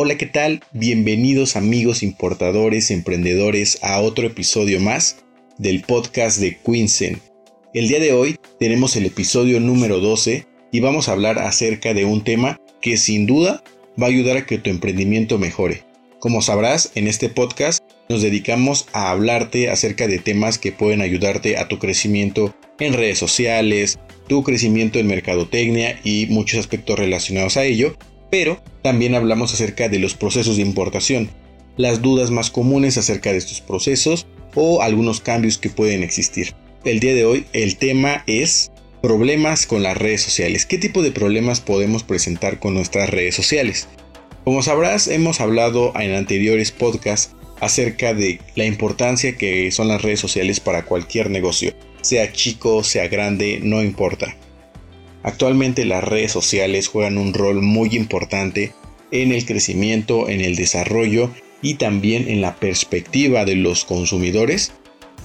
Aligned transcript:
Hola, 0.00 0.16
¿qué 0.16 0.26
tal? 0.26 0.60
Bienvenidos 0.70 1.56
amigos 1.56 2.04
importadores, 2.04 2.92
emprendedores 2.92 3.80
a 3.82 4.00
otro 4.00 4.28
episodio 4.28 4.78
más 4.78 5.24
del 5.58 5.82
podcast 5.82 6.38
de 6.38 6.56
Quinsen. 6.56 7.20
El 7.74 7.88
día 7.88 7.98
de 7.98 8.12
hoy 8.12 8.36
tenemos 8.60 8.94
el 8.94 9.06
episodio 9.06 9.58
número 9.58 9.98
12 9.98 10.46
y 10.70 10.78
vamos 10.78 11.08
a 11.08 11.12
hablar 11.14 11.40
acerca 11.40 11.94
de 11.94 12.04
un 12.04 12.22
tema 12.22 12.60
que 12.80 12.96
sin 12.96 13.26
duda 13.26 13.64
va 14.00 14.06
a 14.06 14.10
ayudar 14.10 14.36
a 14.36 14.46
que 14.46 14.58
tu 14.58 14.70
emprendimiento 14.70 15.36
mejore. 15.36 15.82
Como 16.20 16.42
sabrás, 16.42 16.92
en 16.94 17.08
este 17.08 17.28
podcast 17.28 17.82
nos 18.08 18.22
dedicamos 18.22 18.86
a 18.92 19.10
hablarte 19.10 19.68
acerca 19.68 20.06
de 20.06 20.20
temas 20.20 20.58
que 20.58 20.70
pueden 20.70 21.02
ayudarte 21.02 21.56
a 21.56 21.66
tu 21.66 21.80
crecimiento 21.80 22.54
en 22.78 22.92
redes 22.92 23.18
sociales, 23.18 23.98
tu 24.28 24.44
crecimiento 24.44 25.00
en 25.00 25.08
mercadotecnia 25.08 25.98
y 26.04 26.26
muchos 26.26 26.60
aspectos 26.60 26.96
relacionados 26.96 27.56
a 27.56 27.64
ello, 27.64 27.96
pero 28.30 28.60
también 28.82 29.14
hablamos 29.14 29.52
acerca 29.54 29.88
de 29.88 29.98
los 29.98 30.14
procesos 30.14 30.56
de 30.56 30.62
importación, 30.62 31.30
las 31.76 32.02
dudas 32.02 32.30
más 32.30 32.50
comunes 32.50 32.98
acerca 32.98 33.32
de 33.32 33.38
estos 33.38 33.60
procesos 33.60 34.26
o 34.54 34.82
algunos 34.82 35.20
cambios 35.20 35.58
que 35.58 35.70
pueden 35.70 36.02
existir. 36.02 36.54
El 36.84 37.00
día 37.00 37.14
de 37.14 37.24
hoy 37.24 37.46
el 37.52 37.76
tema 37.76 38.24
es 38.26 38.70
problemas 39.02 39.66
con 39.66 39.82
las 39.82 39.96
redes 39.96 40.22
sociales. 40.22 40.66
¿Qué 40.66 40.78
tipo 40.78 41.02
de 41.02 41.12
problemas 41.12 41.60
podemos 41.60 42.02
presentar 42.02 42.58
con 42.58 42.74
nuestras 42.74 43.10
redes 43.10 43.34
sociales? 43.34 43.88
Como 44.44 44.62
sabrás, 44.62 45.08
hemos 45.08 45.40
hablado 45.40 45.92
en 45.98 46.14
anteriores 46.14 46.72
podcasts 46.72 47.34
acerca 47.60 48.14
de 48.14 48.40
la 48.54 48.64
importancia 48.64 49.36
que 49.36 49.70
son 49.70 49.88
las 49.88 50.02
redes 50.02 50.20
sociales 50.20 50.60
para 50.60 50.84
cualquier 50.84 51.30
negocio, 51.30 51.74
sea 52.00 52.32
chico, 52.32 52.82
sea 52.84 53.08
grande, 53.08 53.60
no 53.62 53.82
importa. 53.82 54.36
Actualmente 55.22 55.84
las 55.84 56.04
redes 56.04 56.32
sociales 56.32 56.88
juegan 56.88 57.18
un 57.18 57.34
rol 57.34 57.62
muy 57.62 57.90
importante 57.96 58.72
en 59.10 59.32
el 59.32 59.44
crecimiento, 59.44 60.28
en 60.28 60.40
el 60.40 60.56
desarrollo 60.56 61.30
y 61.62 61.74
también 61.74 62.28
en 62.28 62.40
la 62.40 62.56
perspectiva 62.56 63.44
de 63.44 63.56
los 63.56 63.84
consumidores 63.84 64.72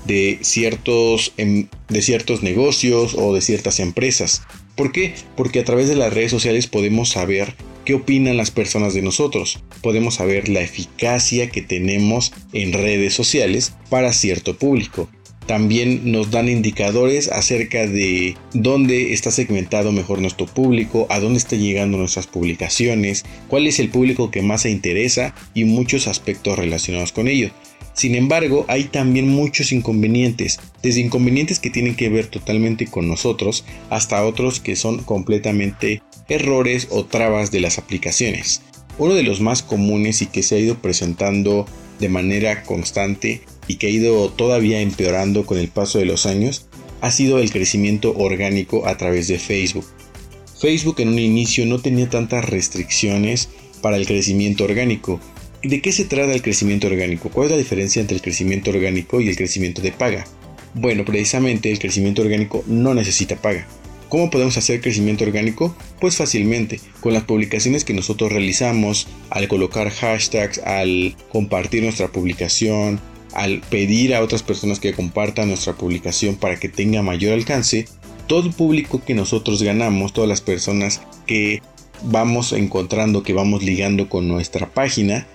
de 0.06 0.40
ciertos, 0.42 1.34
em, 1.38 1.68
de 1.90 2.02
ciertos 2.02 2.44
negocios 2.44 3.16
o 3.18 3.34
de 3.34 3.42
ciertas 3.42 3.80
empresas. 3.80 4.42
¿Por 4.76 4.92
qué? 4.92 5.14
Porque 5.36 5.60
a 5.60 5.64
través 5.64 5.88
de 5.88 5.96
las 5.96 6.14
redes 6.14 6.32
sociales 6.32 6.68
podemos 6.68 7.10
saber 7.10 7.56
qué 7.86 7.94
opinan 7.94 8.38
las 8.38 8.52
personas 8.52 8.94
de 8.94 9.02
nosotros. 9.02 9.64
Podemos 9.82 10.16
saber 10.16 10.50
la 10.50 10.62
eficacia 10.62 11.50
que 11.50 11.62
tenemos 11.62 12.34
en 12.54 12.74
redes 12.74 13.14
sociales 13.14 13.74
para 13.90 14.14
cierto 14.14 14.58
público. 14.58 15.10
También 15.46 16.12
nos 16.12 16.32
dan 16.32 16.48
indicadores 16.48 17.30
acerca 17.30 17.86
de 17.86 18.38
dónde 18.54 19.14
está 19.14 19.30
segmentado 19.30 19.92
mejor 19.92 20.20
nuestro 20.20 20.46
público, 20.46 21.06
a 21.10 21.20
dónde 21.20 21.40
están 21.40 21.60
llegando 21.60 21.98
nuestras 21.98 22.28
publicaciones, 22.28 23.26
cuál 23.50 23.68
es 23.68 23.80
el 23.80 23.90
público 23.90 24.32
que 24.32 24.42
más 24.42 24.62
se 24.62 24.70
interesa 24.70 25.36
y 25.54 25.66
muchos 25.66 26.08
aspectos 26.08 26.58
relacionados 26.58 27.12
con 27.12 27.28
ello. 27.28 27.52
Sin 27.94 28.16
embargo, 28.16 28.66
hay 28.70 28.86
también 28.86 29.28
muchos 29.28 29.72
inconvenientes, 29.72 30.60
desde 30.82 31.02
inconvenientes 31.02 31.60
que 31.60 31.70
tienen 31.70 31.96
que 31.96 32.10
ver 32.10 32.28
totalmente 32.28 32.88
con 32.88 33.08
nosotros 33.08 33.66
hasta 33.90 34.26
otros 34.26 34.60
que 34.60 34.76
son 34.76 35.04
completamente 35.04 36.02
errores 36.28 36.88
o 36.90 37.06
trabas 37.06 37.52
de 37.52 37.60
las 37.60 37.78
aplicaciones. 37.78 38.62
Uno 38.98 39.14
de 39.14 39.24
los 39.24 39.42
más 39.42 39.62
comunes 39.62 40.22
y 40.22 40.28
que 40.28 40.42
se 40.42 40.56
ha 40.56 40.60
ido 40.60 40.82
presentando 40.82 41.66
de 42.00 42.10
manera 42.10 42.64
constante 42.64 43.42
y 43.68 43.76
que 43.76 43.88
ha 43.88 43.90
ido 43.90 44.30
todavía 44.30 44.82
empeorando 44.82 45.46
con 45.46 45.58
el 45.58 45.68
paso 45.68 46.00
de 46.00 46.06
los 46.06 46.26
años 46.26 46.68
ha 47.02 47.12
sido 47.12 47.40
el 47.40 47.52
crecimiento 47.52 48.16
orgánico 48.18 48.88
a 48.88 48.98
través 48.98 49.28
de 49.28 49.38
Facebook. 49.38 49.86
Facebook 50.60 51.02
en 51.02 51.10
un 51.10 51.20
inicio 51.20 51.66
no 51.66 51.80
tenía 51.80 52.10
tantas 52.10 52.46
restricciones 52.46 53.50
para 53.82 53.98
el 53.98 54.06
crecimiento 54.06 54.64
orgánico. 54.64 55.20
¿De 55.62 55.82
qué 55.82 55.92
se 55.92 56.06
trata 56.06 56.34
el 56.34 56.42
crecimiento 56.42 56.88
orgánico? 56.88 57.30
¿Cuál 57.30 57.48
es 57.48 57.52
la 57.52 57.58
diferencia 57.58 58.00
entre 58.00 58.16
el 58.16 58.22
crecimiento 58.22 58.72
orgánico 58.72 59.20
y 59.20 59.28
el 59.28 59.36
crecimiento 59.36 59.82
de 59.82 59.92
paga? 59.92 60.26
Bueno, 60.74 61.04
precisamente 61.04 61.72
el 61.72 61.80
crecimiento 61.80 62.22
orgánico 62.22 62.64
no 62.68 62.94
necesita 62.94 63.36
paga. 63.36 63.68
¿Cómo 64.08 64.30
podemos 64.30 64.58
hacer 64.58 64.80
crecimiento 64.80 65.24
orgánico? 65.24 65.76
Pues 66.00 66.16
fácilmente, 66.18 66.80
con 67.02 67.14
las 67.14 67.24
publicaciones 67.24 67.84
que 67.84 67.94
nosotros 67.94 68.32
realizamos, 68.32 69.08
al 69.30 69.48
colocar 69.48 69.90
hashtags, 69.90 70.60
al 70.60 71.16
compartir 71.30 71.84
nuestra 71.84 72.10
publicación, 72.10 73.02
al 73.34 73.62
pedir 73.62 74.16
a 74.16 74.22
otras 74.22 74.44
personas 74.44 74.80
que 74.80 74.94
compartan 74.94 75.48
nuestra 75.48 75.74
publicación 75.74 76.36
para 76.36 76.60
que 76.60 76.70
tenga 76.70 77.02
mayor 77.02 77.34
alcance, 77.34 77.86
todo 78.28 78.48
el 78.48 78.54
público 78.54 79.02
que 79.04 79.14
nosotros 79.14 79.62
ganamos, 79.64 80.14
todas 80.14 80.30
las 80.30 80.42
personas 80.42 81.02
que 81.28 81.62
vamos 82.04 82.54
encontrando, 82.54 83.24
que 83.24 83.34
vamos 83.34 83.64
ligando 83.64 84.10
con 84.10 84.28
nuestra 84.28 84.70
página, 84.74 85.28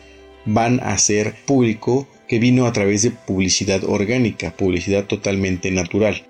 van 0.44 0.80
a 0.80 0.96
ser 0.98 1.34
público 1.46 2.08
que 2.26 2.38
vino 2.38 2.66
a 2.66 2.72
través 2.72 3.02
de 3.02 3.10
publicidad 3.10 3.84
orgánica, 3.84 4.54
publicidad 4.56 5.06
totalmente 5.06 5.70
natural. 5.70 6.26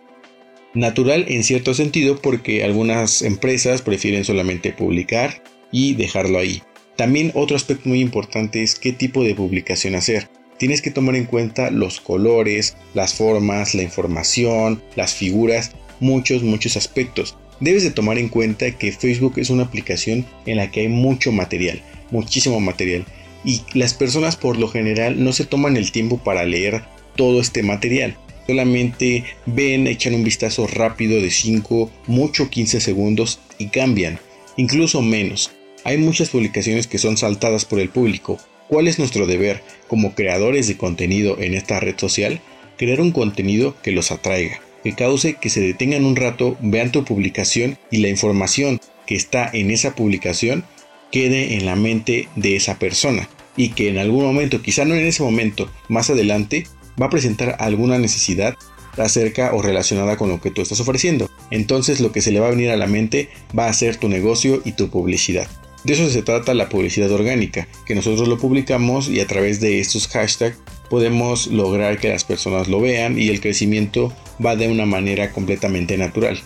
Natural 0.74 1.24
en 1.28 1.42
cierto 1.44 1.74
sentido 1.74 2.20
porque 2.20 2.62
algunas 2.62 3.22
empresas 3.22 3.82
prefieren 3.82 4.24
solamente 4.24 4.72
publicar 4.72 5.42
y 5.72 5.94
dejarlo 5.94 6.38
ahí. 6.38 6.62
También 6.96 7.32
otro 7.34 7.56
aspecto 7.56 7.88
muy 7.88 8.00
importante 8.00 8.62
es 8.62 8.74
qué 8.74 8.92
tipo 8.92 9.24
de 9.24 9.34
publicación 9.34 9.94
hacer 9.94 10.28
tienes 10.58 10.82
que 10.82 10.90
tomar 10.90 11.16
en 11.16 11.24
cuenta 11.24 11.70
los 11.70 12.00
colores, 12.00 12.76
las 12.94 13.14
formas, 13.14 13.74
la 13.74 13.82
información, 13.82 14.82
las 14.96 15.14
figuras, 15.14 15.72
muchos, 16.00 16.42
muchos 16.42 16.76
aspectos. 16.76 17.36
Debes 17.60 17.84
de 17.84 17.90
tomar 17.90 18.18
en 18.18 18.28
cuenta 18.28 18.70
que 18.72 18.92
Facebook 18.92 19.34
es 19.36 19.50
una 19.50 19.64
aplicación 19.64 20.26
en 20.46 20.56
la 20.56 20.70
que 20.70 20.80
hay 20.80 20.88
mucho 20.88 21.32
material, 21.32 21.82
muchísimo 22.10 22.60
material. 22.60 23.04
Y 23.44 23.62
las 23.72 23.94
personas 23.94 24.36
por 24.36 24.58
lo 24.58 24.68
general 24.68 25.22
no 25.22 25.32
se 25.32 25.44
toman 25.44 25.76
el 25.76 25.92
tiempo 25.92 26.18
para 26.18 26.44
leer 26.44 26.82
todo 27.16 27.40
este 27.40 27.62
material. 27.62 28.16
Solamente 28.46 29.24
ven, 29.46 29.86
echan 29.86 30.14
un 30.14 30.24
vistazo 30.24 30.66
rápido 30.66 31.20
de 31.20 31.30
5, 31.30 31.90
mucho 32.06 32.48
15 32.48 32.80
segundos 32.80 33.40
y 33.58 33.68
cambian. 33.68 34.18
Incluso 34.56 35.02
menos. 35.02 35.52
Hay 35.84 35.98
muchas 35.98 36.30
publicaciones 36.30 36.86
que 36.86 36.98
son 36.98 37.16
saltadas 37.16 37.64
por 37.64 37.78
el 37.78 37.90
público 37.90 38.38
¿Cuál 38.68 38.86
es 38.86 38.98
nuestro 38.98 39.26
deber 39.26 39.62
como 39.88 40.14
creadores 40.14 40.68
de 40.68 40.76
contenido 40.76 41.40
en 41.40 41.54
esta 41.54 41.80
red 41.80 41.98
social? 41.98 42.40
Crear 42.76 43.00
un 43.00 43.12
contenido 43.12 43.74
que 43.82 43.92
los 43.92 44.10
atraiga, 44.12 44.60
que 44.84 44.94
cause 44.94 45.36
que 45.40 45.48
se 45.48 45.60
detengan 45.60 46.04
un 46.04 46.16
rato, 46.16 46.56
vean 46.60 46.92
tu 46.92 47.02
publicación 47.04 47.78
y 47.90 47.98
la 47.98 48.08
información 48.08 48.78
que 49.06 49.14
está 49.14 49.48
en 49.50 49.70
esa 49.70 49.94
publicación 49.94 50.64
quede 51.10 51.54
en 51.54 51.64
la 51.64 51.76
mente 51.76 52.28
de 52.36 52.56
esa 52.56 52.78
persona 52.78 53.28
y 53.56 53.70
que 53.70 53.88
en 53.88 53.96
algún 53.96 54.22
momento, 54.22 54.60
quizá 54.60 54.84
no 54.84 54.94
en 54.94 55.06
ese 55.06 55.22
momento, 55.22 55.70
más 55.88 56.10
adelante, 56.10 56.66
va 57.00 57.06
a 57.06 57.10
presentar 57.10 57.56
alguna 57.60 57.98
necesidad 57.98 58.54
acerca 58.98 59.54
o 59.54 59.62
relacionada 59.62 60.16
con 60.16 60.28
lo 60.28 60.42
que 60.42 60.50
tú 60.50 60.60
estás 60.60 60.80
ofreciendo. 60.80 61.30
Entonces 61.50 62.00
lo 62.00 62.12
que 62.12 62.20
se 62.20 62.32
le 62.32 62.40
va 62.40 62.48
a 62.48 62.50
venir 62.50 62.70
a 62.70 62.76
la 62.76 62.86
mente 62.86 63.30
va 63.58 63.68
a 63.68 63.72
ser 63.72 63.96
tu 63.96 64.10
negocio 64.10 64.60
y 64.64 64.72
tu 64.72 64.90
publicidad. 64.90 65.48
De 65.88 65.94
eso 65.94 66.10
se 66.10 66.20
trata 66.20 66.52
la 66.52 66.68
publicidad 66.68 67.10
orgánica, 67.10 67.66
que 67.86 67.94
nosotros 67.94 68.28
lo 68.28 68.36
publicamos 68.36 69.08
y 69.08 69.20
a 69.20 69.26
través 69.26 69.58
de 69.58 69.80
estos 69.80 70.06
hashtags 70.08 70.58
podemos 70.90 71.46
lograr 71.46 71.98
que 71.98 72.10
las 72.10 72.24
personas 72.24 72.68
lo 72.68 72.78
vean 72.78 73.18
y 73.18 73.30
el 73.30 73.40
crecimiento 73.40 74.12
va 74.44 74.54
de 74.54 74.68
una 74.68 74.84
manera 74.84 75.32
completamente 75.32 75.96
natural. 75.96 76.38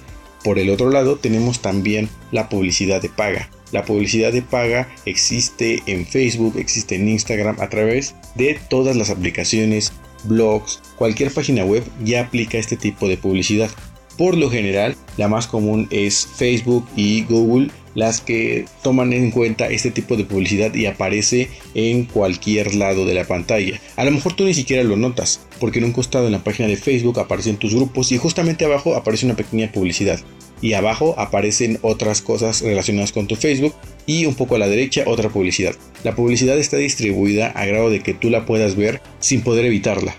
Por 0.45 0.61
el 0.61 0.71
otro 0.71 0.91
lado 0.91 1.17
tenemos 1.17 1.59
también 1.59 2.09
la 2.31 2.49
publicidad 2.49 3.03
de 3.03 3.09
paga. 3.09 3.51
La 3.73 3.85
publicidad 3.85 4.33
de 4.33 4.43
paga 4.43 4.89
existe 5.07 5.83
en 5.87 6.07
Facebook, 6.07 6.57
existe 6.57 6.95
en 6.95 7.09
Instagram 7.09 7.57
a 7.61 7.69
través 7.69 8.15
de 8.37 8.61
todas 8.71 8.95
las 8.95 9.11
aplicaciones, 9.11 9.93
blogs, 10.23 10.81
cualquier 10.95 11.35
página 11.35 11.65
web 11.65 11.83
ya 12.05 12.21
aplica 12.21 12.59
este 12.59 12.77
tipo 12.77 13.09
de 13.09 13.17
publicidad. 13.17 13.73
Por 14.17 14.37
lo 14.37 14.51
general, 14.51 14.97
la 15.17 15.29
más 15.29 15.47
común 15.47 15.89
es 15.91 16.29
Facebook 16.37 16.87
y 16.97 17.25
Google 17.25 17.71
las 17.95 18.21
que 18.21 18.65
toman 18.83 19.13
en 19.13 19.31
cuenta 19.31 19.69
este 19.69 19.91
tipo 19.91 20.17
de 20.17 20.25
publicidad 20.25 20.75
y 20.75 20.87
aparece 20.87 21.49
en 21.75 22.05
cualquier 22.05 22.75
lado 22.75 23.05
de 23.05 23.15
la 23.15 23.25
pantalla. 23.25 23.81
A 23.97 24.05
lo 24.05 24.11
mejor 24.11 24.35
tú 24.35 24.45
ni 24.45 24.55
siquiera 24.55 24.83
lo 24.83 24.97
notas, 24.97 25.47
porque 25.61 25.79
en 25.79 25.87
un 25.87 25.93
costado 25.93 26.27
en 26.27 26.33
la 26.33 26.45
página 26.45 26.69
de 26.69 26.77
Facebook 26.77 27.21
aparecen 27.21 27.57
tus 27.57 27.75
grupos 27.75 28.13
y 28.13 28.19
justamente 28.19 28.65
abajo 28.65 28.95
aparece 28.97 29.27
una 29.27 29.37
pequeña 29.37 29.71
publicidad. 29.71 30.21
Y 30.61 30.75
abajo 30.75 31.17
aparecen 31.19 31.81
otras 31.83 32.23
cosas 32.23 32.63
relacionadas 32.63 33.11
con 33.11 33.27
tu 33.27 33.35
Facebook 33.35 33.75
y 34.07 34.27
un 34.27 34.37
poco 34.37 34.55
a 34.55 34.59
la 34.59 34.69
derecha 34.69 35.03
otra 35.07 35.29
publicidad. 35.29 35.75
La 36.05 36.15
publicidad 36.15 36.57
está 36.57 36.77
distribuida 36.77 37.49
a 37.49 37.67
grado 37.67 37.91
de 37.91 38.01
que 38.01 38.15
tú 38.15 38.31
la 38.31 38.47
puedas 38.47 38.77
ver 38.77 39.01
sin 39.19 39.41
poder 39.41 39.65
evitarla. 39.65 40.15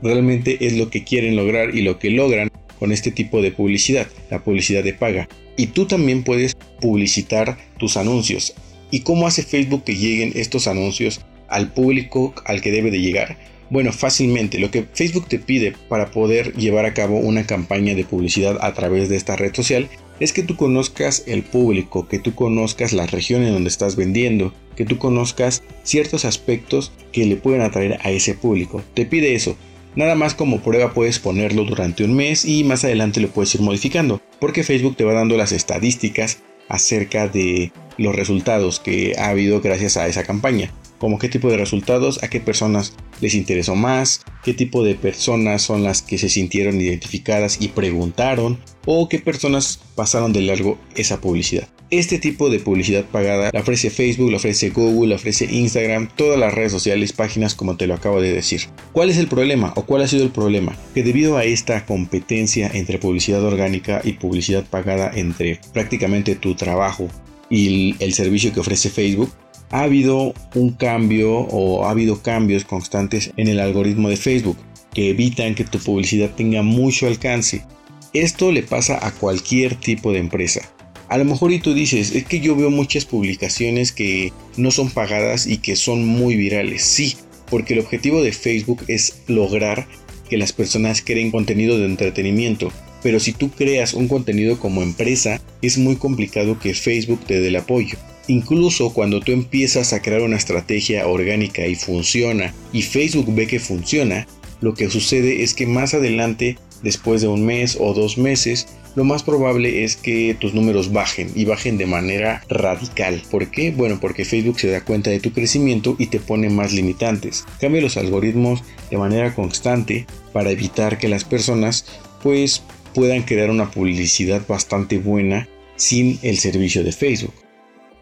Realmente 0.00 0.64
es 0.64 0.74
lo 0.74 0.88
que 0.88 1.02
quieren 1.02 1.34
lograr 1.34 1.74
y 1.74 1.82
lo 1.82 1.98
que 1.98 2.10
logran 2.10 2.48
con 2.78 2.92
este 2.92 3.10
tipo 3.10 3.42
de 3.42 3.52
publicidad, 3.52 4.06
la 4.30 4.42
publicidad 4.42 4.84
de 4.84 4.94
paga. 4.94 5.28
Y 5.56 5.68
tú 5.68 5.86
también 5.86 6.24
puedes 6.24 6.54
publicitar 6.80 7.58
tus 7.78 7.96
anuncios. 7.96 8.54
¿Y 8.90 9.00
cómo 9.00 9.26
hace 9.26 9.42
Facebook 9.42 9.84
que 9.84 9.96
lleguen 9.96 10.32
estos 10.34 10.66
anuncios 10.66 11.20
al 11.48 11.72
público 11.72 12.34
al 12.44 12.60
que 12.60 12.72
debe 12.72 12.90
de 12.90 13.00
llegar? 13.00 13.36
Bueno, 13.70 13.92
fácilmente. 13.92 14.58
Lo 14.58 14.70
que 14.70 14.86
Facebook 14.92 15.26
te 15.28 15.38
pide 15.38 15.74
para 15.88 16.10
poder 16.10 16.54
llevar 16.54 16.86
a 16.86 16.94
cabo 16.94 17.18
una 17.18 17.44
campaña 17.44 17.94
de 17.94 18.04
publicidad 18.04 18.56
a 18.62 18.72
través 18.72 19.08
de 19.08 19.16
esta 19.16 19.36
red 19.36 19.54
social 19.54 19.88
es 20.20 20.32
que 20.32 20.42
tú 20.42 20.56
conozcas 20.56 21.22
el 21.26 21.42
público, 21.42 22.08
que 22.08 22.18
tú 22.18 22.34
conozcas 22.34 22.92
la 22.92 23.06
región 23.06 23.42
en 23.44 23.52
donde 23.52 23.68
estás 23.68 23.94
vendiendo, 23.94 24.52
que 24.74 24.84
tú 24.84 24.98
conozcas 24.98 25.62
ciertos 25.82 26.24
aspectos 26.24 26.92
que 27.12 27.26
le 27.26 27.36
pueden 27.36 27.60
atraer 27.60 27.98
a 28.02 28.10
ese 28.10 28.34
público. 28.34 28.82
Te 28.94 29.04
pide 29.04 29.34
eso. 29.34 29.56
Nada 29.96 30.14
más 30.14 30.34
como 30.34 30.60
prueba 30.60 30.92
puedes 30.92 31.18
ponerlo 31.18 31.64
durante 31.64 32.04
un 32.04 32.14
mes 32.14 32.44
y 32.44 32.64
más 32.64 32.84
adelante 32.84 33.20
lo 33.20 33.28
puedes 33.28 33.54
ir 33.54 33.62
modificando, 33.62 34.20
porque 34.40 34.64
Facebook 34.64 34.96
te 34.96 35.04
va 35.04 35.12
dando 35.12 35.36
las 35.36 35.52
estadísticas 35.52 36.38
acerca 36.68 37.28
de 37.28 37.72
los 37.96 38.14
resultados 38.14 38.80
que 38.80 39.14
ha 39.18 39.28
habido 39.28 39.60
gracias 39.60 39.96
a 39.96 40.06
esa 40.06 40.24
campaña 40.24 40.72
como 40.98 41.18
qué 41.18 41.28
tipo 41.28 41.48
de 41.48 41.56
resultados, 41.56 42.22
a 42.22 42.28
qué 42.28 42.40
personas 42.40 42.94
les 43.20 43.34
interesó 43.34 43.74
más, 43.74 44.22
qué 44.44 44.52
tipo 44.52 44.84
de 44.84 44.94
personas 44.94 45.62
son 45.62 45.84
las 45.84 46.02
que 46.02 46.18
se 46.18 46.28
sintieron 46.28 46.80
identificadas 46.80 47.58
y 47.60 47.68
preguntaron, 47.68 48.58
o 48.84 49.08
qué 49.08 49.18
personas 49.18 49.80
pasaron 49.94 50.32
de 50.32 50.42
largo 50.42 50.78
esa 50.94 51.20
publicidad. 51.20 51.68
Este 51.90 52.18
tipo 52.18 52.50
de 52.50 52.60
publicidad 52.60 53.06
pagada 53.06 53.48
la 53.50 53.60
ofrece 53.60 53.88
Facebook, 53.88 54.30
la 54.30 54.36
ofrece 54.36 54.68
Google, 54.68 55.08
la 55.08 55.14
ofrece 55.14 55.46
Instagram, 55.50 56.10
todas 56.14 56.38
las 56.38 56.52
redes 56.52 56.70
sociales, 56.70 57.14
páginas 57.14 57.54
como 57.54 57.78
te 57.78 57.86
lo 57.86 57.94
acabo 57.94 58.20
de 58.20 58.30
decir. 58.30 58.60
¿Cuál 58.92 59.08
es 59.08 59.16
el 59.16 59.26
problema 59.26 59.72
o 59.74 59.86
cuál 59.86 60.02
ha 60.02 60.06
sido 60.06 60.22
el 60.22 60.30
problema? 60.30 60.76
Que 60.92 61.02
debido 61.02 61.38
a 61.38 61.44
esta 61.44 61.86
competencia 61.86 62.70
entre 62.74 62.98
publicidad 62.98 63.42
orgánica 63.42 64.02
y 64.04 64.12
publicidad 64.12 64.66
pagada 64.66 65.10
entre 65.14 65.60
prácticamente 65.72 66.34
tu 66.34 66.54
trabajo 66.54 67.08
y 67.48 67.96
el 68.00 68.12
servicio 68.12 68.52
que 68.52 68.60
ofrece 68.60 68.90
Facebook, 68.90 69.32
ha 69.70 69.84
habido 69.84 70.34
un 70.54 70.72
cambio 70.72 71.38
o 71.38 71.86
ha 71.86 71.90
habido 71.90 72.20
cambios 72.20 72.66
constantes 72.66 73.32
en 73.38 73.48
el 73.48 73.60
algoritmo 73.60 74.10
de 74.10 74.18
Facebook 74.18 74.58
que 74.92 75.08
evitan 75.08 75.54
que 75.54 75.64
tu 75.64 75.78
publicidad 75.78 76.34
tenga 76.34 76.62
mucho 76.62 77.06
alcance. 77.06 77.64
Esto 78.12 78.52
le 78.52 78.62
pasa 78.62 78.98
a 79.06 79.10
cualquier 79.10 79.74
tipo 79.74 80.12
de 80.12 80.18
empresa. 80.18 80.60
A 81.08 81.16
lo 81.16 81.24
mejor 81.24 81.52
y 81.52 81.58
tú 81.58 81.72
dices, 81.72 82.14
es 82.14 82.24
que 82.24 82.40
yo 82.40 82.54
veo 82.54 82.70
muchas 82.70 83.06
publicaciones 83.06 83.92
que 83.92 84.32
no 84.56 84.70
son 84.70 84.90
pagadas 84.90 85.46
y 85.46 85.58
que 85.58 85.74
son 85.74 86.04
muy 86.04 86.36
virales. 86.36 86.84
Sí, 86.84 87.16
porque 87.50 87.74
el 87.74 87.80
objetivo 87.80 88.22
de 88.22 88.32
Facebook 88.32 88.84
es 88.88 89.22
lograr 89.26 89.88
que 90.28 90.36
las 90.36 90.52
personas 90.52 91.02
creen 91.02 91.30
contenido 91.30 91.78
de 91.78 91.86
entretenimiento. 91.86 92.70
Pero 93.02 93.20
si 93.20 93.32
tú 93.32 93.50
creas 93.50 93.94
un 93.94 94.08
contenido 94.08 94.58
como 94.58 94.82
empresa, 94.82 95.40
es 95.62 95.78
muy 95.78 95.96
complicado 95.96 96.58
que 96.58 96.74
Facebook 96.74 97.20
te 97.26 97.40
dé 97.40 97.48
el 97.48 97.56
apoyo. 97.56 97.96
Incluso 98.26 98.92
cuando 98.92 99.20
tú 99.20 99.32
empiezas 99.32 99.94
a 99.94 100.02
crear 100.02 100.20
una 100.20 100.36
estrategia 100.36 101.06
orgánica 101.06 101.66
y 101.66 101.74
funciona 101.74 102.52
y 102.72 102.82
Facebook 102.82 103.34
ve 103.34 103.46
que 103.46 103.60
funciona, 103.60 104.26
lo 104.60 104.74
que 104.74 104.90
sucede 104.90 105.42
es 105.42 105.54
que 105.54 105.66
más 105.66 105.94
adelante, 105.94 106.58
después 106.82 107.22
de 107.22 107.28
un 107.28 107.46
mes 107.46 107.78
o 107.80 107.94
dos 107.94 108.18
meses, 108.18 108.66
lo 108.98 109.04
más 109.04 109.22
probable 109.22 109.84
es 109.84 109.94
que 109.94 110.36
tus 110.40 110.54
números 110.54 110.92
bajen 110.92 111.30
y 111.36 111.44
bajen 111.44 111.78
de 111.78 111.86
manera 111.86 112.42
radical. 112.48 113.22
¿Por 113.30 113.48
qué? 113.48 113.70
Bueno, 113.70 113.98
porque 114.00 114.24
Facebook 114.24 114.58
se 114.58 114.72
da 114.72 114.80
cuenta 114.80 115.08
de 115.08 115.20
tu 115.20 115.32
crecimiento 115.32 115.94
y 116.00 116.08
te 116.08 116.18
pone 116.18 116.50
más 116.50 116.72
limitantes. 116.72 117.44
Cambia 117.60 117.80
los 117.80 117.96
algoritmos 117.96 118.64
de 118.90 118.98
manera 118.98 119.36
constante 119.36 120.04
para 120.32 120.50
evitar 120.50 120.98
que 120.98 121.06
las 121.06 121.22
personas 121.22 121.86
pues 122.24 122.64
puedan 122.92 123.22
crear 123.22 123.50
una 123.50 123.70
publicidad 123.70 124.42
bastante 124.48 124.98
buena 124.98 125.48
sin 125.76 126.18
el 126.22 126.36
servicio 126.38 126.82
de 126.82 126.90
Facebook 126.90 127.34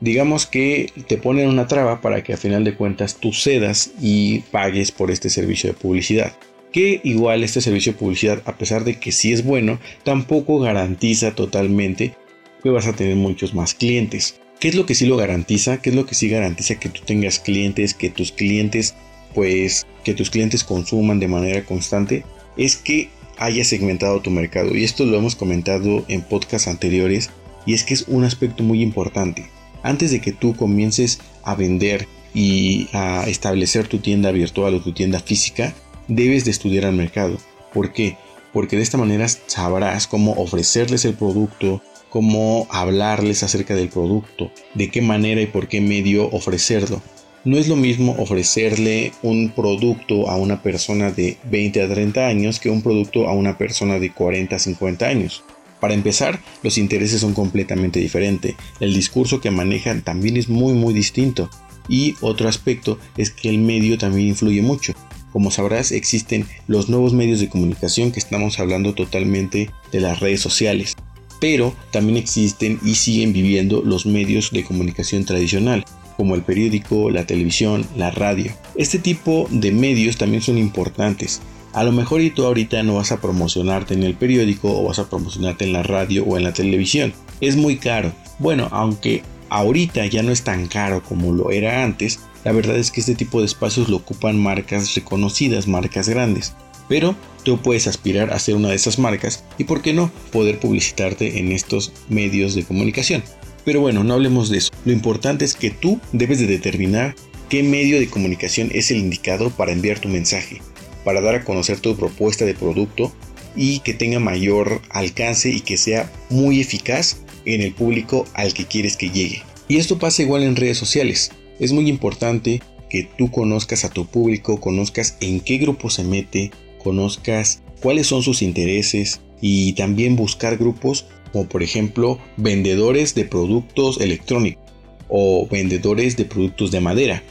digamos 0.00 0.46
que 0.46 0.92
te 1.08 1.16
ponen 1.16 1.48
una 1.48 1.66
traba 1.66 2.02
para 2.02 2.22
que 2.22 2.34
a 2.34 2.36
final 2.36 2.64
de 2.64 2.74
cuentas 2.74 3.16
tú 3.16 3.32
cedas 3.32 3.92
y 4.00 4.40
pagues 4.50 4.92
por 4.92 5.10
este 5.10 5.30
servicio 5.30 5.70
de 5.70 5.78
publicidad. 5.78 6.34
Que 6.72 7.00
igual 7.04 7.42
este 7.42 7.60
servicio 7.60 7.92
de 7.92 7.98
publicidad, 7.98 8.42
a 8.44 8.56
pesar 8.58 8.84
de 8.84 8.98
que 8.98 9.12
sí 9.12 9.32
es 9.32 9.44
bueno, 9.44 9.78
tampoco 10.04 10.58
garantiza 10.58 11.34
totalmente 11.34 12.14
que 12.62 12.70
vas 12.70 12.86
a 12.86 12.92
tener 12.92 13.16
muchos 13.16 13.54
más 13.54 13.74
clientes. 13.74 14.40
¿Qué 14.60 14.68
es 14.68 14.74
lo 14.74 14.86
que 14.86 14.94
sí 14.94 15.06
lo 15.06 15.16
garantiza? 15.16 15.80
¿Qué 15.80 15.90
es 15.90 15.96
lo 15.96 16.06
que 16.06 16.14
sí 16.14 16.28
garantiza 16.28 16.78
que 16.78 16.88
tú 16.88 17.02
tengas 17.04 17.38
clientes, 17.38 17.94
que 17.94 18.10
tus 18.10 18.32
clientes, 18.32 18.94
pues, 19.34 19.86
que 20.04 20.14
tus 20.14 20.30
clientes 20.30 20.64
consuman 20.64 21.20
de 21.20 21.28
manera 21.28 21.64
constante? 21.64 22.24
Es 22.56 22.76
que 22.76 23.10
hayas 23.38 23.68
segmentado 23.68 24.20
tu 24.20 24.30
mercado. 24.30 24.74
Y 24.74 24.84
esto 24.84 25.04
lo 25.04 25.18
hemos 25.18 25.36
comentado 25.36 26.04
en 26.08 26.22
podcasts 26.22 26.68
anteriores. 26.68 27.30
Y 27.66 27.74
es 27.74 27.84
que 27.84 27.94
es 27.94 28.04
un 28.08 28.24
aspecto 28.24 28.62
muy 28.62 28.82
importante 28.82 29.46
antes 29.86 30.10
de 30.10 30.20
que 30.20 30.32
tú 30.32 30.56
comiences 30.56 31.20
a 31.44 31.54
vender 31.54 32.08
y 32.34 32.88
a 32.92 33.24
establecer 33.28 33.86
tu 33.86 33.98
tienda 33.98 34.32
virtual 34.32 34.74
o 34.74 34.80
tu 34.80 34.92
tienda 34.92 35.20
física, 35.20 35.74
debes 36.08 36.44
de 36.44 36.50
estudiar 36.50 36.84
al 36.84 36.94
mercado. 36.94 37.38
¿Por 37.72 37.92
qué? 37.92 38.16
Porque 38.52 38.76
de 38.76 38.82
esta 38.82 38.98
manera 38.98 39.26
sabrás 39.28 40.06
cómo 40.06 40.32
ofrecerles 40.32 41.04
el 41.04 41.14
producto, 41.14 41.82
cómo 42.08 42.66
hablarles 42.70 43.42
acerca 43.42 43.74
del 43.74 43.88
producto, 43.88 44.50
de 44.74 44.90
qué 44.90 45.02
manera 45.02 45.40
y 45.40 45.46
por 45.46 45.68
qué 45.68 45.80
medio 45.80 46.28
ofrecerlo. 46.30 47.02
No 47.44 47.58
es 47.58 47.68
lo 47.68 47.76
mismo 47.76 48.16
ofrecerle 48.18 49.12
un 49.22 49.50
producto 49.50 50.28
a 50.28 50.36
una 50.36 50.62
persona 50.62 51.12
de 51.12 51.36
20 51.44 51.82
a 51.82 51.88
30 51.88 52.26
años 52.26 52.58
que 52.58 52.70
un 52.70 52.82
producto 52.82 53.28
a 53.28 53.34
una 53.34 53.56
persona 53.56 54.00
de 54.00 54.10
40 54.10 54.56
a 54.56 54.58
50 54.58 55.06
años. 55.06 55.44
Para 55.78 55.94
empezar, 55.94 56.40
los 56.62 56.78
intereses 56.78 57.20
son 57.20 57.34
completamente 57.34 58.00
diferentes. 58.00 58.56
El 58.80 58.94
discurso 58.94 59.40
que 59.40 59.50
manejan 59.50 60.02
también 60.02 60.36
es 60.36 60.48
muy 60.48 60.72
muy 60.72 60.94
distinto. 60.94 61.48
Y 61.88 62.14
otro 62.20 62.48
aspecto 62.48 62.98
es 63.16 63.30
que 63.30 63.48
el 63.48 63.58
medio 63.58 63.96
también 63.96 64.28
influye 64.28 64.62
mucho. 64.62 64.94
Como 65.36 65.50
sabrás, 65.50 65.92
existen 65.92 66.46
los 66.66 66.88
nuevos 66.88 67.12
medios 67.12 67.40
de 67.40 67.50
comunicación 67.50 68.10
que 68.10 68.18
estamos 68.18 68.58
hablando 68.58 68.94
totalmente 68.94 69.68
de 69.92 70.00
las 70.00 70.18
redes 70.18 70.40
sociales. 70.40 70.96
Pero 71.42 71.74
también 71.92 72.16
existen 72.16 72.80
y 72.82 72.94
siguen 72.94 73.34
viviendo 73.34 73.82
los 73.82 74.06
medios 74.06 74.50
de 74.50 74.64
comunicación 74.64 75.26
tradicional, 75.26 75.84
como 76.16 76.36
el 76.36 76.40
periódico, 76.40 77.10
la 77.10 77.26
televisión, 77.26 77.86
la 77.98 78.10
radio. 78.10 78.50
Este 78.76 78.98
tipo 78.98 79.46
de 79.50 79.72
medios 79.72 80.16
también 80.16 80.40
son 80.40 80.56
importantes, 80.56 81.42
a 81.74 81.84
lo 81.84 81.92
mejor 81.92 82.22
y 82.22 82.30
tú 82.30 82.46
ahorita 82.46 82.82
no 82.82 82.94
vas 82.94 83.12
a 83.12 83.20
promocionarte 83.20 83.92
en 83.92 84.04
el 84.04 84.14
periódico 84.14 84.70
o 84.72 84.84
vas 84.84 85.00
a 85.00 85.10
promocionarte 85.10 85.64
en 85.64 85.74
la 85.74 85.82
radio 85.82 86.24
o 86.24 86.38
en 86.38 86.44
la 86.44 86.54
televisión. 86.54 87.12
Es 87.42 87.56
muy 87.56 87.76
caro. 87.76 88.10
Bueno, 88.38 88.68
aunque 88.70 89.22
ahorita 89.50 90.06
ya 90.06 90.22
no 90.22 90.32
es 90.32 90.44
tan 90.44 90.66
caro 90.66 91.02
como 91.02 91.34
lo 91.34 91.50
era 91.50 91.84
antes, 91.84 92.20
la 92.46 92.52
verdad 92.52 92.78
es 92.78 92.92
que 92.92 93.00
este 93.00 93.16
tipo 93.16 93.40
de 93.40 93.46
espacios 93.46 93.88
lo 93.88 93.96
ocupan 93.96 94.38
marcas 94.38 94.94
reconocidas, 94.94 95.66
marcas 95.66 96.08
grandes. 96.08 96.54
Pero 96.88 97.16
tú 97.42 97.60
puedes 97.60 97.88
aspirar 97.88 98.32
a 98.32 98.38
ser 98.38 98.54
una 98.54 98.68
de 98.68 98.76
esas 98.76 99.00
marcas 99.00 99.42
y 99.58 99.64
por 99.64 99.82
qué 99.82 99.92
no 99.92 100.12
poder 100.30 100.60
publicitarte 100.60 101.40
en 101.40 101.50
estos 101.50 101.92
medios 102.08 102.54
de 102.54 102.62
comunicación. 102.62 103.24
Pero 103.64 103.80
bueno, 103.80 104.04
no 104.04 104.14
hablemos 104.14 104.48
de 104.48 104.58
eso. 104.58 104.70
Lo 104.84 104.92
importante 104.92 105.44
es 105.44 105.56
que 105.56 105.72
tú 105.72 106.00
debes 106.12 106.38
de 106.38 106.46
determinar 106.46 107.16
qué 107.48 107.64
medio 107.64 107.98
de 107.98 108.08
comunicación 108.08 108.70
es 108.72 108.92
el 108.92 108.98
indicado 108.98 109.50
para 109.50 109.72
enviar 109.72 109.98
tu 109.98 110.08
mensaje 110.08 110.62
para 111.02 111.20
dar 111.20 111.34
a 111.34 111.44
conocer 111.44 111.80
tu 111.80 111.96
propuesta 111.96 112.44
de 112.44 112.54
producto 112.54 113.12
y 113.56 113.78
que 113.80 113.94
tenga 113.94 114.20
mayor 114.20 114.82
alcance 114.90 115.50
y 115.50 115.60
que 115.62 115.76
sea 115.76 116.12
muy 116.30 116.60
eficaz 116.60 117.18
en 117.44 117.60
el 117.60 117.72
público 117.72 118.24
al 118.34 118.54
que 118.54 118.66
quieres 118.66 118.96
que 118.96 119.10
llegue. 119.10 119.42
Y 119.66 119.78
esto 119.78 119.98
pasa 119.98 120.22
igual 120.22 120.44
en 120.44 120.54
redes 120.54 120.78
sociales. 120.78 121.32
Es 121.58 121.72
muy 121.72 121.88
importante 121.88 122.60
que 122.88 123.08
tú 123.16 123.30
conozcas 123.30 123.84
a 123.84 123.90
tu 123.90 124.06
público, 124.06 124.60
conozcas 124.60 125.16
en 125.20 125.40
qué 125.40 125.58
grupo 125.58 125.90
se 125.90 126.04
mete, 126.04 126.50
conozcas 126.82 127.62
cuáles 127.80 128.06
son 128.06 128.22
sus 128.22 128.42
intereses 128.42 129.20
y 129.40 129.72
también 129.74 130.16
buscar 130.16 130.56
grupos 130.56 131.06
como 131.32 131.48
por 131.48 131.62
ejemplo 131.62 132.18
vendedores 132.36 133.14
de 133.14 133.24
productos 133.24 134.00
electrónicos 134.00 134.62
o 135.08 135.46
vendedores 135.50 136.16
de 136.16 136.24
productos 136.24 136.70
de 136.70 136.80
madera. 136.80 137.22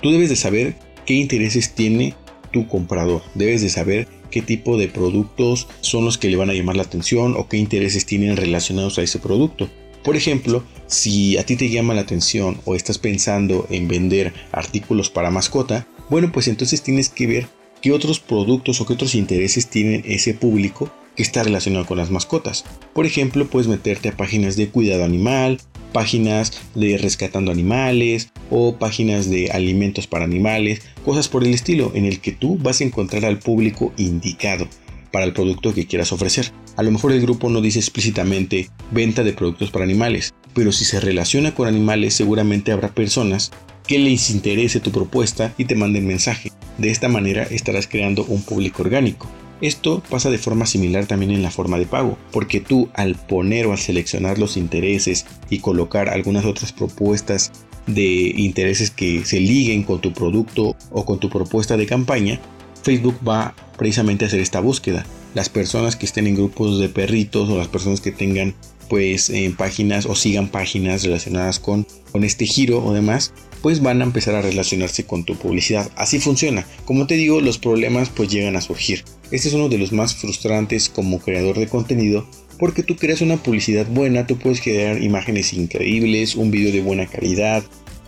Tú 0.00 0.10
debes 0.10 0.28
de 0.28 0.36
saber 0.36 0.76
qué 1.06 1.14
intereses 1.14 1.74
tiene 1.74 2.14
tu 2.52 2.68
comprador. 2.68 3.22
Debes 3.34 3.62
de 3.62 3.68
saber 3.68 4.08
qué 4.30 4.42
tipo 4.42 4.76
de 4.76 4.88
productos 4.88 5.68
son 5.80 6.04
los 6.04 6.18
que 6.18 6.28
le 6.28 6.36
van 6.36 6.50
a 6.50 6.54
llamar 6.54 6.76
la 6.76 6.82
atención 6.82 7.34
o 7.36 7.48
qué 7.48 7.56
intereses 7.56 8.06
tienen 8.06 8.36
relacionados 8.36 8.98
a 8.98 9.02
ese 9.02 9.18
producto. 9.18 9.68
Por 10.02 10.16
ejemplo, 10.16 10.62
si 10.86 11.36
a 11.38 11.44
ti 11.44 11.56
te 11.56 11.68
llama 11.68 11.94
la 11.94 12.02
atención 12.02 12.60
o 12.64 12.74
estás 12.74 12.98
pensando 12.98 13.66
en 13.70 13.88
vender 13.88 14.32
artículos 14.52 15.10
para 15.10 15.30
mascota, 15.30 15.86
bueno, 16.08 16.32
pues 16.32 16.48
entonces 16.48 16.82
tienes 16.82 17.08
que 17.08 17.26
ver 17.26 17.48
qué 17.82 17.92
otros 17.92 18.20
productos 18.20 18.80
o 18.80 18.86
qué 18.86 18.94
otros 18.94 19.14
intereses 19.14 19.68
tienen 19.68 20.02
ese 20.06 20.34
público 20.34 20.90
que 21.16 21.22
está 21.22 21.42
relacionado 21.42 21.84
con 21.84 21.98
las 21.98 22.10
mascotas. 22.10 22.64
Por 22.94 23.04
ejemplo, 23.04 23.48
puedes 23.48 23.68
meterte 23.68 24.08
a 24.08 24.16
páginas 24.16 24.56
de 24.56 24.68
cuidado 24.68 25.04
animal, 25.04 25.58
páginas 25.92 26.52
de 26.74 26.96
rescatando 26.96 27.50
animales 27.50 28.30
o 28.50 28.76
páginas 28.76 29.28
de 29.28 29.50
alimentos 29.50 30.06
para 30.06 30.24
animales, 30.24 30.82
cosas 31.04 31.28
por 31.28 31.44
el 31.44 31.52
estilo, 31.52 31.92
en 31.94 32.04
el 32.04 32.20
que 32.20 32.32
tú 32.32 32.56
vas 32.58 32.80
a 32.80 32.84
encontrar 32.84 33.24
al 33.24 33.38
público 33.38 33.92
indicado 33.96 34.68
para 35.10 35.24
el 35.24 35.32
producto 35.32 35.74
que 35.74 35.86
quieras 35.86 36.12
ofrecer. 36.12 36.52
A 36.76 36.82
lo 36.82 36.90
mejor 36.90 37.12
el 37.12 37.20
grupo 37.20 37.48
no 37.50 37.60
dice 37.60 37.78
explícitamente 37.78 38.70
venta 38.90 39.24
de 39.24 39.32
productos 39.32 39.70
para 39.70 39.84
animales, 39.84 40.34
pero 40.54 40.72
si 40.72 40.84
se 40.84 41.00
relaciona 41.00 41.54
con 41.54 41.68
animales 41.68 42.14
seguramente 42.14 42.72
habrá 42.72 42.88
personas 42.88 43.50
que 43.86 43.98
les 43.98 44.30
interese 44.30 44.80
tu 44.80 44.92
propuesta 44.92 45.54
y 45.56 45.64
te 45.64 45.74
manden 45.74 46.06
mensaje. 46.06 46.52
De 46.76 46.90
esta 46.90 47.08
manera 47.08 47.42
estarás 47.44 47.86
creando 47.88 48.24
un 48.24 48.42
público 48.42 48.82
orgánico. 48.82 49.26
Esto 49.60 50.02
pasa 50.08 50.30
de 50.30 50.38
forma 50.38 50.66
similar 50.66 51.06
también 51.06 51.32
en 51.32 51.42
la 51.42 51.50
forma 51.50 51.78
de 51.78 51.86
pago, 51.86 52.16
porque 52.30 52.60
tú 52.60 52.90
al 52.94 53.16
poner 53.16 53.66
o 53.66 53.72
al 53.72 53.78
seleccionar 53.78 54.38
los 54.38 54.56
intereses 54.56 55.26
y 55.50 55.58
colocar 55.58 56.08
algunas 56.08 56.44
otras 56.44 56.72
propuestas 56.72 57.50
de 57.88 58.32
intereses 58.36 58.90
que 58.90 59.24
se 59.24 59.40
liguen 59.40 59.82
con 59.82 60.00
tu 60.00 60.12
producto 60.12 60.76
o 60.90 61.04
con 61.04 61.18
tu 61.18 61.28
propuesta 61.28 61.76
de 61.76 61.86
campaña, 61.86 62.38
Facebook 62.82 63.16
va 63.26 63.54
precisamente 63.76 64.24
a 64.24 64.28
hacer 64.28 64.40
esta 64.40 64.60
búsqueda. 64.60 65.06
Las 65.34 65.48
personas 65.48 65.96
que 65.96 66.06
estén 66.06 66.26
en 66.26 66.34
grupos 66.34 66.78
de 66.78 66.88
perritos 66.88 67.48
o 67.48 67.56
las 67.56 67.68
personas 67.68 68.00
que 68.00 68.12
tengan 68.12 68.54
pues 68.88 69.28
en 69.28 69.54
páginas 69.54 70.06
o 70.06 70.14
sigan 70.14 70.48
páginas 70.48 71.04
relacionadas 71.04 71.58
con, 71.58 71.86
con 72.10 72.24
este 72.24 72.46
giro 72.46 72.82
o 72.82 72.94
demás, 72.94 73.34
pues 73.60 73.82
van 73.82 74.00
a 74.00 74.04
empezar 74.04 74.34
a 74.34 74.42
relacionarse 74.42 75.04
con 75.04 75.24
tu 75.24 75.36
publicidad. 75.36 75.90
Así 75.96 76.18
funciona. 76.18 76.66
Como 76.86 77.06
te 77.06 77.14
digo, 77.14 77.40
los 77.40 77.58
problemas 77.58 78.08
pues 78.08 78.30
llegan 78.30 78.56
a 78.56 78.62
surgir. 78.62 79.04
Este 79.30 79.48
es 79.48 79.54
uno 79.54 79.68
de 79.68 79.78
los 79.78 79.92
más 79.92 80.14
frustrantes 80.14 80.88
como 80.88 81.18
creador 81.18 81.58
de 81.58 81.68
contenido 81.68 82.26
porque 82.58 82.82
tú 82.82 82.96
creas 82.96 83.20
una 83.20 83.36
publicidad 83.36 83.86
buena, 83.86 84.26
tú 84.26 84.36
puedes 84.36 84.60
crear 84.60 85.00
imágenes 85.02 85.52
increíbles, 85.52 86.34
un 86.34 86.50
vídeo 86.50 86.72
de 86.72 86.82
buena 86.82 87.06
calidad, 87.06 87.62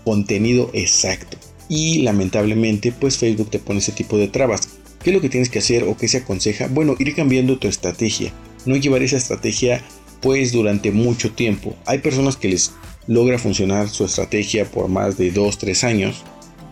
contenido 0.05 0.71
exacto. 0.73 1.39
Y 1.71 2.03
lamentablemente 2.03 2.91
pues 2.91 3.17
Facebook 3.17 3.49
te 3.49 3.61
pone 3.61 3.79
ese 3.79 3.93
tipo 3.93 4.19
de 4.19 4.27
trabas. 4.27 4.69
¿Qué 5.03 5.11
es 5.11 5.15
lo 5.15 5.23
que 5.23 5.31
tienes 5.31 5.49
que 5.49 5.61
hacer 5.61 5.85
o 5.85 5.97
qué 5.97 6.09
se 6.09 6.19
aconseja? 6.19 6.67
Bueno, 6.67 6.97
ir 6.99 7.15
cambiando 7.15 7.59
tu 7.59 7.69
estrategia. 7.69 8.33
No 8.67 8.77
llevar 8.77 9.03
esa 9.03 9.17
estrategia 9.17 9.83
pues 10.21 10.53
durante 10.53 10.91
mucho 10.91 11.31
tiempo. 11.31 11.77
Hay 11.87 11.99
personas 11.99 12.37
que 12.37 12.49
les 12.49 12.73
logra 13.07 13.39
funcionar 13.39 13.89
su 13.89 14.05
estrategia 14.05 14.65
por 14.65 14.89
más 14.89 15.17
de 15.17 15.33
2-3 15.33 15.85
años, 15.85 16.25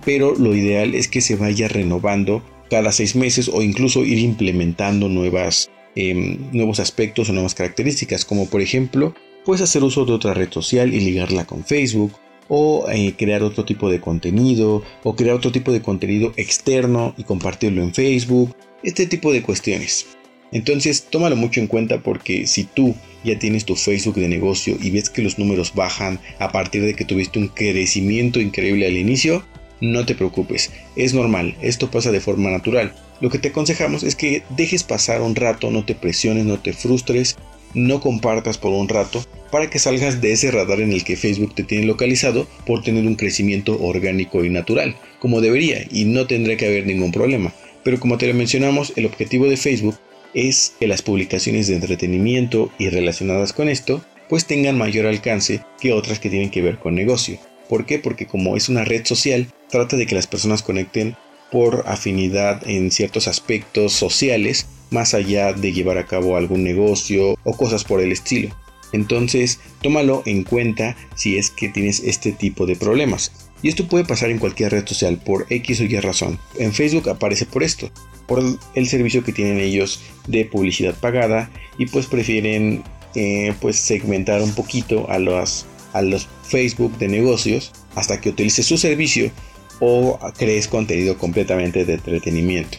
pero 0.05 0.35
lo 0.35 0.55
ideal 0.55 0.95
es 0.95 1.07
que 1.09 1.21
se 1.21 1.37
vaya 1.37 1.69
renovando 1.69 2.43
cada 2.69 2.93
6 2.93 3.17
meses 3.17 3.49
o 3.49 3.63
incluso 3.63 4.05
ir 4.05 4.19
implementando 4.19 5.09
nuevas, 5.09 5.71
em, 5.95 6.39
nuevos 6.53 6.81
aspectos 6.81 7.31
o 7.31 7.33
nuevas 7.33 7.55
características, 7.55 8.25
como 8.25 8.47
por 8.47 8.61
ejemplo, 8.61 9.15
puedes 9.45 9.63
hacer 9.63 9.83
uso 9.85 10.05
de 10.05 10.13
otra 10.13 10.35
red 10.35 10.51
social 10.53 10.93
y 10.93 11.01
ligarla 11.01 11.47
con 11.47 11.65
Facebook, 11.65 12.13
o 12.49 12.89
eh, 12.91 13.15
crear 13.17 13.43
otro 13.43 13.65
tipo 13.65 13.91
de 13.91 14.01
contenido, 14.01 14.83
o 15.03 15.15
crear 15.15 15.37
otro 15.37 15.53
tipo 15.53 15.73
de 15.73 15.83
contenido 15.83 16.33
externo 16.37 17.15
y 17.17 17.25
compartirlo 17.25 17.83
en 17.83 17.95
Facebook, 17.95 18.55
este 18.83 19.07
tipo 19.07 19.33
de 19.33 19.43
cuestiones. 19.43 20.07
Entonces, 20.51 21.07
tómalo 21.11 21.37
mucho 21.37 21.61
en 21.61 21.67
cuenta 21.67 22.03
porque 22.03 22.47
si 22.47 22.65
tú 22.65 22.95
ya 23.23 23.39
tienes 23.39 23.65
tu 23.65 23.77
Facebook 23.77 24.15
de 24.15 24.29
negocio 24.29 24.77
y 24.81 24.91
ves 24.91 25.11
que 25.11 25.23
los 25.23 25.39
números 25.39 25.75
bajan 25.75 26.19
a 26.39 26.51
partir 26.53 26.85
de 26.85 26.95
que 26.95 27.05
tuviste 27.05 27.39
un 27.39 27.49
crecimiento 27.49 28.41
increíble 28.41 28.87
al 28.87 28.97
inicio, 28.97 29.45
no 29.81 30.07
te 30.07 30.15
preocupes, 30.15 30.73
es 30.97 31.15
normal, 31.15 31.55
esto 31.61 31.91
pasa 31.91 32.11
de 32.11 32.21
forma 32.21 32.51
natural. 32.51 32.95
Lo 33.21 33.31
que 33.31 33.39
te 33.39 33.49
aconsejamos 33.49 34.03
es 34.03 34.15
que 34.15 34.43
dejes 34.57 34.85
pasar 34.85 35.21
un 35.23 35.35
rato, 35.35 35.71
no 35.71 35.85
te 35.85 35.95
presiones, 35.95 36.47
no 36.47 36.59
te 36.59 36.73
frustres, 36.73 37.37
no 37.75 38.01
compartas 38.01 38.59
por 38.59 38.73
un 38.73 38.89
rato 38.89 39.25
para 39.51 39.71
que 39.71 39.79
salgas 39.79 40.21
de 40.21 40.33
ese 40.33 40.51
radar 40.51 40.81
en 40.81 40.93
el 40.93 41.05
que 41.05 41.17
Facebook 41.17 41.55
te 41.55 41.63
tiene 41.63 41.87
localizado 41.87 42.47
por 42.67 42.83
tener 42.83 43.07
un 43.07 43.15
crecimiento 43.15 43.81
orgánico 43.81 44.45
y 44.45 44.51
natural, 44.51 44.97
como 45.21 45.41
debería, 45.41 45.87
y 45.91 46.05
no 46.05 46.27
tendrá 46.27 46.57
que 46.57 46.67
haber 46.67 46.87
ningún 46.87 47.13
problema. 47.13 47.53
Pero 47.85 47.99
como 47.99 48.19
te 48.19 48.27
lo 48.27 48.35
mencionamos, 48.35 48.93
el 48.97 49.07
objetivo 49.07 49.47
de 49.47 49.57
Facebook 49.57 49.99
es 50.35 50.75
que 50.79 50.87
las 50.87 51.03
publicaciones 51.03 51.67
de 51.67 51.75
entretenimiento 51.75 52.71
y 52.79 52.91
relacionadas 52.91 53.53
con 53.53 53.69
esto 53.69 54.05
pues 54.29 54.45
tengan 54.45 54.77
mayor 54.77 55.07
alcance 55.07 55.63
que 55.81 55.93
otras 55.93 56.19
que 56.19 56.29
tienen 56.29 56.51
que 56.51 56.61
ver 56.61 56.79
con 56.79 56.95
negocio. 56.95 57.39
¿Por 57.69 57.87
qué? 57.87 57.99
Porque 57.99 58.27
como 58.27 58.57
es 58.57 58.69
una 58.69 58.85
red 58.85 59.07
social, 59.07 59.49
trata 59.71 59.97
de 59.97 60.07
que 60.07 60.15
las 60.15 60.27
personas 60.27 60.63
conecten 60.63 61.17
por 61.51 61.85
afinidad 61.87 62.69
en 62.69 62.91
ciertos 62.91 63.27
aspectos 63.27 63.93
sociales, 63.93 64.67
más 64.91 65.15
allá 65.15 65.53
de 65.53 65.73
llevar 65.73 65.99
a 65.99 66.07
cabo 66.07 66.37
algún 66.37 66.65
negocio 66.65 67.37
o 67.45 67.57
cosas 67.57 67.85
por 67.85 68.01
el 68.01 68.13
estilo. 68.13 68.55
Entonces, 68.93 69.61
tómalo 69.83 70.23
en 70.25 70.45
cuenta 70.45 70.97
si 71.15 71.37
es 71.37 71.51
que 71.51 71.69
tienes 71.69 72.01
este 72.01 72.33
tipo 72.33 72.67
de 72.67 72.77
problemas. 72.77 73.33
Y 73.63 73.69
esto 73.69 73.87
puede 73.87 74.05
pasar 74.05 74.31
en 74.31 74.39
cualquier 74.39 74.73
red 74.73 74.87
social 74.87 75.19
por 75.19 75.47
X 75.51 75.81
o 75.81 75.85
Y 75.85 75.99
razón. 76.01 76.39
En 76.59 76.73
Facebook 76.73 77.09
aparece 77.09 77.45
por 77.45 77.63
esto 77.63 77.91
por 78.29 78.43
el 78.75 78.89
servicio 78.89 79.25
que 79.25 79.33
tienen 79.33 79.59
ellos 79.59 80.01
de 80.29 80.45
publicidad 80.45 80.95
pagada 80.95 81.51
y 81.79 81.87
pues 81.87 82.07
prefieren 82.07 82.85
eh, 83.15 83.55
pues 83.61 83.77
segmentar 83.77 84.43
un 84.43 84.55
poquito 84.55 85.11
a 85.11 85.19
los, 85.19 85.65
a 85.95 86.03
los 86.03 86.29
Facebook 86.45 86.97
de 86.99 87.09
negocios 87.09 87.73
hasta 87.97 88.21
que 88.21 88.29
utilices 88.29 88.67
su 88.67 88.77
servicio 88.77 89.33
o 89.81 90.19
crees 90.37 90.69
contenido 90.69 91.17
completamente 91.17 91.85
de 91.85 91.95
entretenimiento. 91.95 92.79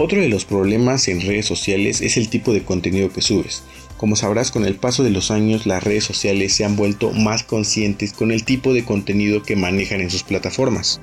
Otro 0.00 0.20
de 0.20 0.28
los 0.28 0.44
problemas 0.44 1.08
en 1.08 1.20
redes 1.20 1.46
sociales 1.46 2.00
es 2.02 2.16
el 2.16 2.28
tipo 2.28 2.52
de 2.52 2.62
contenido 2.62 3.12
que 3.12 3.20
subes. 3.20 3.64
Como 3.96 4.14
sabrás, 4.14 4.52
con 4.52 4.64
el 4.64 4.76
paso 4.76 5.02
de 5.02 5.10
los 5.10 5.32
años 5.32 5.66
las 5.66 5.82
redes 5.82 6.04
sociales 6.04 6.52
se 6.52 6.64
han 6.64 6.76
vuelto 6.76 7.10
más 7.10 7.42
conscientes 7.42 8.12
con 8.12 8.30
el 8.30 8.44
tipo 8.44 8.72
de 8.72 8.84
contenido 8.84 9.42
que 9.42 9.56
manejan 9.56 10.00
en 10.00 10.08
sus 10.08 10.22
plataformas. 10.22 11.00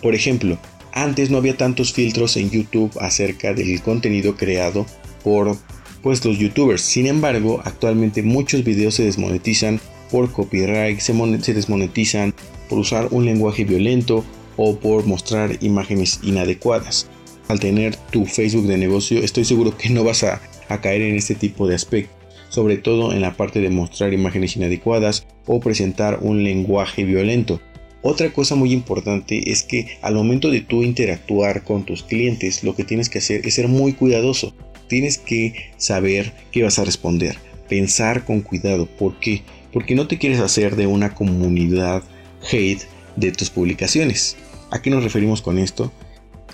Por 0.00 0.14
ejemplo, 0.14 0.56
antes 0.94 1.28
no 1.28 1.36
había 1.36 1.58
tantos 1.58 1.92
filtros 1.92 2.38
en 2.38 2.48
YouTube 2.48 2.90
acerca 2.98 3.52
del 3.52 3.82
contenido 3.82 4.36
creado 4.36 4.86
por 5.22 5.58
pues, 6.02 6.24
los 6.24 6.38
youtubers. 6.38 6.80
Sin 6.80 7.06
embargo, 7.06 7.60
actualmente 7.62 8.22
muchos 8.22 8.64
videos 8.64 8.94
se 8.94 9.04
desmonetizan 9.04 9.82
por 10.10 10.32
copyright, 10.32 10.98
se, 10.98 11.12
se 11.42 11.52
desmonetizan 11.52 12.32
por 12.70 12.78
usar 12.78 13.08
un 13.10 13.26
lenguaje 13.26 13.64
violento 13.64 14.24
o 14.56 14.78
por 14.78 15.04
mostrar 15.04 15.58
imágenes 15.60 16.20
inadecuadas. 16.22 17.06
Al 17.48 17.60
tener 17.60 17.96
tu 17.96 18.24
Facebook 18.26 18.66
de 18.66 18.78
negocio, 18.78 19.20
estoy 19.20 19.44
seguro 19.44 19.76
que 19.76 19.90
no 19.90 20.04
vas 20.04 20.24
a, 20.24 20.40
caer 20.80 21.02
en 21.02 21.14
este 21.14 21.34
tipo 21.34 21.68
de 21.68 21.76
aspecto 21.76 22.24
sobre 22.54 22.76
todo 22.76 23.12
en 23.12 23.20
la 23.20 23.36
parte 23.36 23.60
de 23.60 23.68
mostrar 23.68 24.14
imágenes 24.14 24.54
inadecuadas 24.54 25.26
o 25.44 25.58
presentar 25.58 26.20
un 26.22 26.44
lenguaje 26.44 27.04
violento. 27.04 27.60
Otra 28.00 28.32
cosa 28.32 28.54
muy 28.54 28.72
importante 28.72 29.50
es 29.50 29.64
que 29.64 29.98
al 30.02 30.14
momento 30.14 30.50
de 30.52 30.60
tú 30.60 30.84
interactuar 30.84 31.64
con 31.64 31.84
tus 31.84 32.04
clientes, 32.04 32.62
lo 32.62 32.76
que 32.76 32.84
tienes 32.84 33.08
que 33.08 33.18
hacer 33.18 33.44
es 33.44 33.54
ser 33.54 33.66
muy 33.66 33.94
cuidadoso. 33.94 34.54
Tienes 34.88 35.18
que 35.18 35.72
saber 35.78 36.32
qué 36.52 36.62
vas 36.62 36.78
a 36.78 36.84
responder, 36.84 37.38
pensar 37.68 38.24
con 38.24 38.40
cuidado. 38.40 38.86
¿Por 38.86 39.18
qué? 39.18 39.42
Porque 39.72 39.96
no 39.96 40.06
te 40.06 40.18
quieres 40.18 40.38
hacer 40.38 40.76
de 40.76 40.86
una 40.86 41.12
comunidad 41.12 42.04
hate 42.52 42.82
de 43.16 43.32
tus 43.32 43.50
publicaciones. 43.50 44.36
¿A 44.70 44.80
qué 44.80 44.90
nos 44.90 45.02
referimos 45.02 45.42
con 45.42 45.58
esto? 45.58 45.90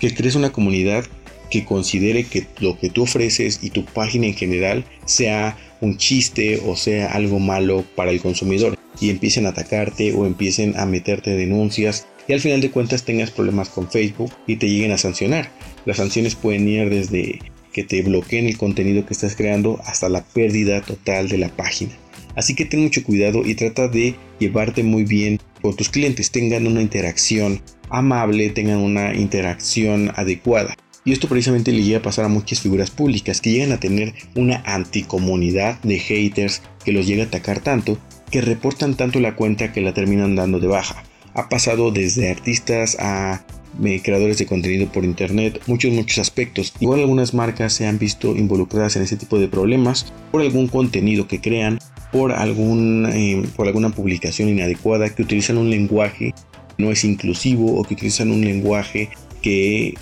Que 0.01 0.13
crees 0.13 0.35
una 0.35 0.51
comunidad 0.51 1.05
que 1.51 1.63
considere 1.63 2.23
que 2.23 2.47
lo 2.59 2.79
que 2.79 2.89
tú 2.89 3.03
ofreces 3.03 3.59
y 3.61 3.69
tu 3.69 3.85
página 3.85 4.25
en 4.25 4.33
general 4.33 4.83
sea 5.05 5.57
un 5.79 5.97
chiste 5.97 6.59
o 6.65 6.75
sea 6.75 7.11
algo 7.11 7.39
malo 7.39 7.85
para 7.95 8.11
el 8.11 8.19
consumidor 8.19 8.77
y 8.99 9.11
empiecen 9.11 9.45
a 9.45 9.49
atacarte 9.49 10.13
o 10.13 10.25
empiecen 10.25 10.77
a 10.77 10.85
meterte 10.85 11.35
denuncias 11.35 12.07
y 12.27 12.33
al 12.33 12.39
final 12.39 12.61
de 12.61 12.71
cuentas 12.71 13.03
tengas 13.03 13.29
problemas 13.29 13.69
con 13.69 13.91
Facebook 13.91 14.31
y 14.47 14.55
te 14.55 14.69
lleguen 14.69 14.91
a 14.91 14.97
sancionar. 14.97 15.51
Las 15.85 15.97
sanciones 15.97 16.35
pueden 16.35 16.67
ir 16.67 16.89
desde 16.89 17.39
que 17.71 17.83
te 17.83 18.01
bloqueen 18.01 18.47
el 18.47 18.57
contenido 18.57 19.05
que 19.05 19.13
estás 19.13 19.35
creando 19.35 19.79
hasta 19.85 20.09
la 20.09 20.23
pérdida 20.23 20.81
total 20.81 21.29
de 21.29 21.37
la 21.37 21.49
página. 21.49 21.91
Así 22.35 22.55
que 22.55 22.65
ten 22.65 22.81
mucho 22.81 23.03
cuidado 23.03 23.45
y 23.45 23.55
trata 23.55 23.87
de 23.87 24.15
llevarte 24.39 24.83
muy 24.83 25.03
bien 25.03 25.39
con 25.61 25.75
tus 25.75 25.89
clientes, 25.89 26.31
tengan 26.31 26.65
una 26.65 26.81
interacción 26.81 27.61
amable, 27.91 28.49
tengan 28.49 28.77
una 28.77 29.13
interacción 29.13 30.11
adecuada. 30.15 30.75
Y 31.03 31.13
esto 31.13 31.27
precisamente 31.27 31.71
le 31.71 31.83
llega 31.83 31.99
a 31.99 32.03
pasar 32.03 32.25
a 32.25 32.29
muchas 32.29 32.59
figuras 32.59 32.91
públicas 32.91 33.41
que 33.41 33.51
llegan 33.51 33.71
a 33.71 33.79
tener 33.79 34.13
una 34.35 34.61
anticomunidad 34.65 35.81
de 35.81 35.97
haters 35.97 36.61
que 36.85 36.91
los 36.91 37.07
llega 37.07 37.23
a 37.23 37.27
atacar 37.27 37.59
tanto 37.59 37.97
que 38.31 38.41
reportan 38.41 38.95
tanto 38.95 39.19
la 39.19 39.35
cuenta 39.35 39.73
que 39.73 39.81
la 39.81 39.93
terminan 39.93 40.35
dando 40.35 40.59
de 40.59 40.67
baja. 40.67 41.03
Ha 41.33 41.49
pasado 41.49 41.91
desde 41.91 42.31
artistas 42.31 42.97
a 42.99 43.45
eh, 43.83 44.01
creadores 44.03 44.37
de 44.37 44.45
contenido 44.45 44.87
por 44.91 45.03
internet, 45.03 45.61
muchos, 45.67 45.91
muchos 45.91 46.17
aspectos. 46.17 46.73
Igual 46.79 47.01
algunas 47.01 47.33
marcas 47.33 47.73
se 47.73 47.87
han 47.87 47.99
visto 47.99 48.35
involucradas 48.35 48.95
en 48.95 49.03
este 49.03 49.17
tipo 49.17 49.37
de 49.37 49.47
problemas 49.47 50.11
por 50.31 50.41
algún 50.41 50.67
contenido 50.67 51.27
que 51.27 51.41
crean, 51.41 51.79
por, 52.11 52.31
algún, 52.31 53.07
eh, 53.11 53.43
por 53.55 53.67
alguna 53.67 53.89
publicación 53.89 54.49
inadecuada, 54.49 55.09
que 55.09 55.23
utilizan 55.23 55.57
un 55.57 55.69
lenguaje 55.69 56.33
no 56.81 56.91
es 56.91 57.03
inclusivo 57.03 57.77
o 57.79 57.83
que 57.83 57.93
utilizan 57.93 58.31
un 58.31 58.41
lenguaje 58.41 59.09
que 59.41 59.95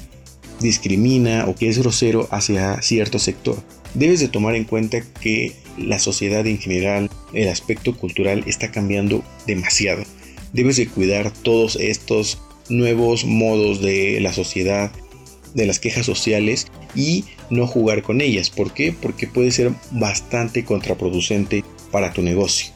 discrimina 0.60 1.46
o 1.48 1.56
que 1.56 1.70
es 1.70 1.78
grosero 1.78 2.28
hacia 2.32 2.82
cierto 2.82 3.20
sector. 3.20 3.62
Debes 3.94 4.20
de 4.20 4.28
tomar 4.28 4.56
en 4.56 4.66
cuenta 4.66 5.02
que 5.22 5.54
la 5.78 6.00
sociedad 6.00 6.46
en 6.46 6.58
general, 6.58 7.10
el 7.34 7.48
aspecto 7.50 7.96
cultural 7.96 8.44
está 8.46 8.72
cambiando 8.72 9.24
demasiado. 9.48 10.04
Debes 10.54 10.78
de 10.78 10.88
cuidar 10.88 11.32
todos 11.32 11.76
estos 11.76 12.40
nuevos 12.70 13.26
modos 13.26 13.82
de 13.82 14.20
la 14.20 14.34
sociedad, 14.34 14.92
de 15.54 15.66
las 15.66 15.80
quejas 15.80 16.06
sociales 16.06 16.68
y 16.96 17.26
no 17.50 17.66
jugar 17.66 18.04
con 18.04 18.22
ellas. 18.22 18.50
¿Por 18.50 18.74
qué? 18.74 18.94
Porque 19.00 19.28
puede 19.28 19.52
ser 19.52 19.72
bastante 19.92 20.64
contraproducente 20.64 21.64
para 21.92 22.14
tu 22.14 22.22
negocio. 22.22 22.72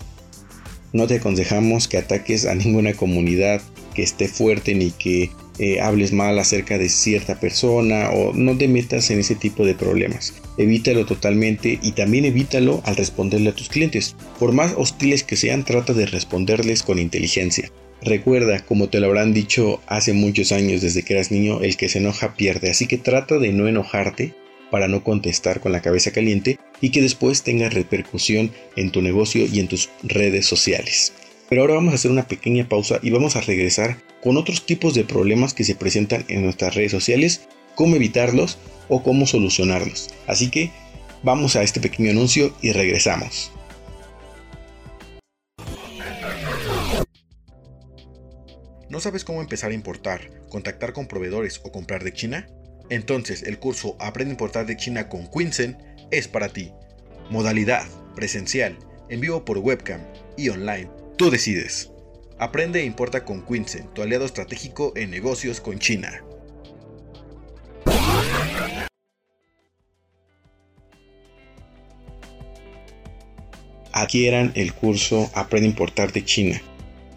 No 0.94 1.08
te 1.08 1.16
aconsejamos 1.16 1.88
que 1.88 1.98
ataques 1.98 2.46
a 2.46 2.56
ninguna 2.56 2.94
comunidad 2.94 3.62
que 3.94 4.04
esté 4.04 4.28
fuerte 4.28 4.76
ni 4.76 4.92
que 4.92 5.32
eh, 5.60 5.80
hables 5.82 6.12
mal 6.12 6.40
acerca 6.40 6.78
de 6.78 6.90
cierta 6.90 7.40
persona 7.40 8.10
o 8.10 8.34
no 8.34 8.58
te 8.58 8.68
metas 8.68 9.12
en 9.12 9.20
ese 9.20 9.36
tipo 9.36 9.66
de 9.66 9.76
problemas. 9.76 10.34
Evítalo 10.58 11.06
totalmente 11.06 11.80
y 11.82 11.92
también 11.92 12.26
evítalo 12.26 12.82
al 12.86 12.96
responderle 12.96 13.52
a 13.52 13.56
tus 13.56 13.70
clientes. 13.70 14.16
Por 14.40 14.52
más 14.52 14.74
hostiles 14.76 15.24
que 15.24 15.36
sean, 15.36 15.64
trata 15.64 15.94
de 15.94 16.08
responderles 16.08 16.82
con 16.82 16.98
inteligencia. 16.98 17.72
Recuerda, 18.02 18.66
como 18.66 18.90
te 18.90 19.00
lo 19.00 19.08
habrán 19.08 19.34
dicho 19.34 19.80
hace 19.88 20.12
muchos 20.14 20.52
años 20.52 20.82
desde 20.82 21.04
que 21.04 21.14
eras 21.14 21.32
niño, 21.32 21.62
el 21.62 21.78
que 21.78 21.88
se 21.88 22.00
enoja 22.00 22.36
pierde, 22.36 22.70
así 22.70 22.86
que 22.86 22.98
trata 22.98 23.38
de 23.38 23.54
no 23.54 23.68
enojarte 23.68 24.34
para 24.72 24.88
no 24.88 25.04
contestar 25.04 25.60
con 25.60 25.72
la 25.72 25.82
cabeza 25.82 26.12
caliente 26.12 26.58
y 26.82 26.90
que 26.90 27.02
después 27.02 27.44
tenga 27.44 27.70
repercusión 27.70 28.52
en 28.76 28.92
tu 28.92 29.04
negocio 29.04 29.46
y 29.46 29.60
en 29.60 29.68
tus 29.68 29.90
redes 30.02 30.48
sociales. 30.48 31.14
Pero 31.50 31.62
ahora 31.62 31.76
vamos 31.76 31.94
a 31.94 31.96
hacer 31.96 32.12
una 32.12 32.28
pequeña 32.28 32.68
pausa 32.68 33.00
y 33.02 33.12
vamos 33.12 33.36
a 33.36 33.42
regresar 33.42 33.98
con 34.22 34.38
otros 34.38 34.66
tipos 34.66 34.94
de 34.94 35.04
problemas 35.04 35.54
que 35.54 35.64
se 35.64 35.76
presentan 35.76 36.26
en 36.30 36.44
nuestras 36.44 36.76
redes 36.76 36.92
sociales, 36.92 37.48
cómo 37.76 37.96
evitarlos 37.96 38.58
o 38.90 39.04
cómo 39.04 39.28
solucionarlos. 39.28 40.10
Así 40.28 40.50
que 40.50 40.72
vamos 41.24 41.56
a 41.56 41.64
este 41.64 41.80
pequeño 41.80 42.12
anuncio 42.12 42.54
y 42.62 42.72
regresamos. 42.72 43.52
¿No 48.90 49.00
sabes 49.00 49.26
cómo 49.26 49.42
empezar 49.42 49.72
a 49.72 49.74
importar, 49.74 50.30
contactar 50.50 50.94
con 50.94 51.08
proveedores 51.08 51.60
o 51.64 51.72
comprar 51.72 52.04
de 52.04 52.14
China? 52.14 52.48
Entonces 52.90 53.42
el 53.44 53.58
curso 53.58 53.96
Aprende 54.00 54.32
a 54.32 54.36
importar 54.36 54.68
de 54.68 54.78
China 54.78 55.10
con 55.10 55.28
Quinsen 55.30 55.78
es 56.12 56.28
para 56.28 56.50
ti. 56.50 56.72
Modalidad, 57.30 57.88
presencial, 58.16 58.78
en 59.10 59.20
vivo 59.20 59.46
por 59.46 59.58
webcam 59.58 60.02
y 60.38 60.50
online. 60.50 61.03
Tú 61.17 61.29
decides. 61.29 61.91
Aprende 62.39 62.82
e 62.82 62.86
importa 62.86 63.24
con 63.24 63.46
Quinsen, 63.46 63.88
tu 63.93 64.01
aliado 64.01 64.25
estratégico 64.25 64.93
en 64.96 65.12
negocios 65.12 65.62
con 65.62 65.79
China. 65.79 66.24
Adquieran 73.91 74.51
el 74.55 74.74
curso 74.74 75.29
Aprende 75.36 75.67
a 75.67 75.70
importar 75.70 76.12
de 76.12 76.25
China 76.25 76.62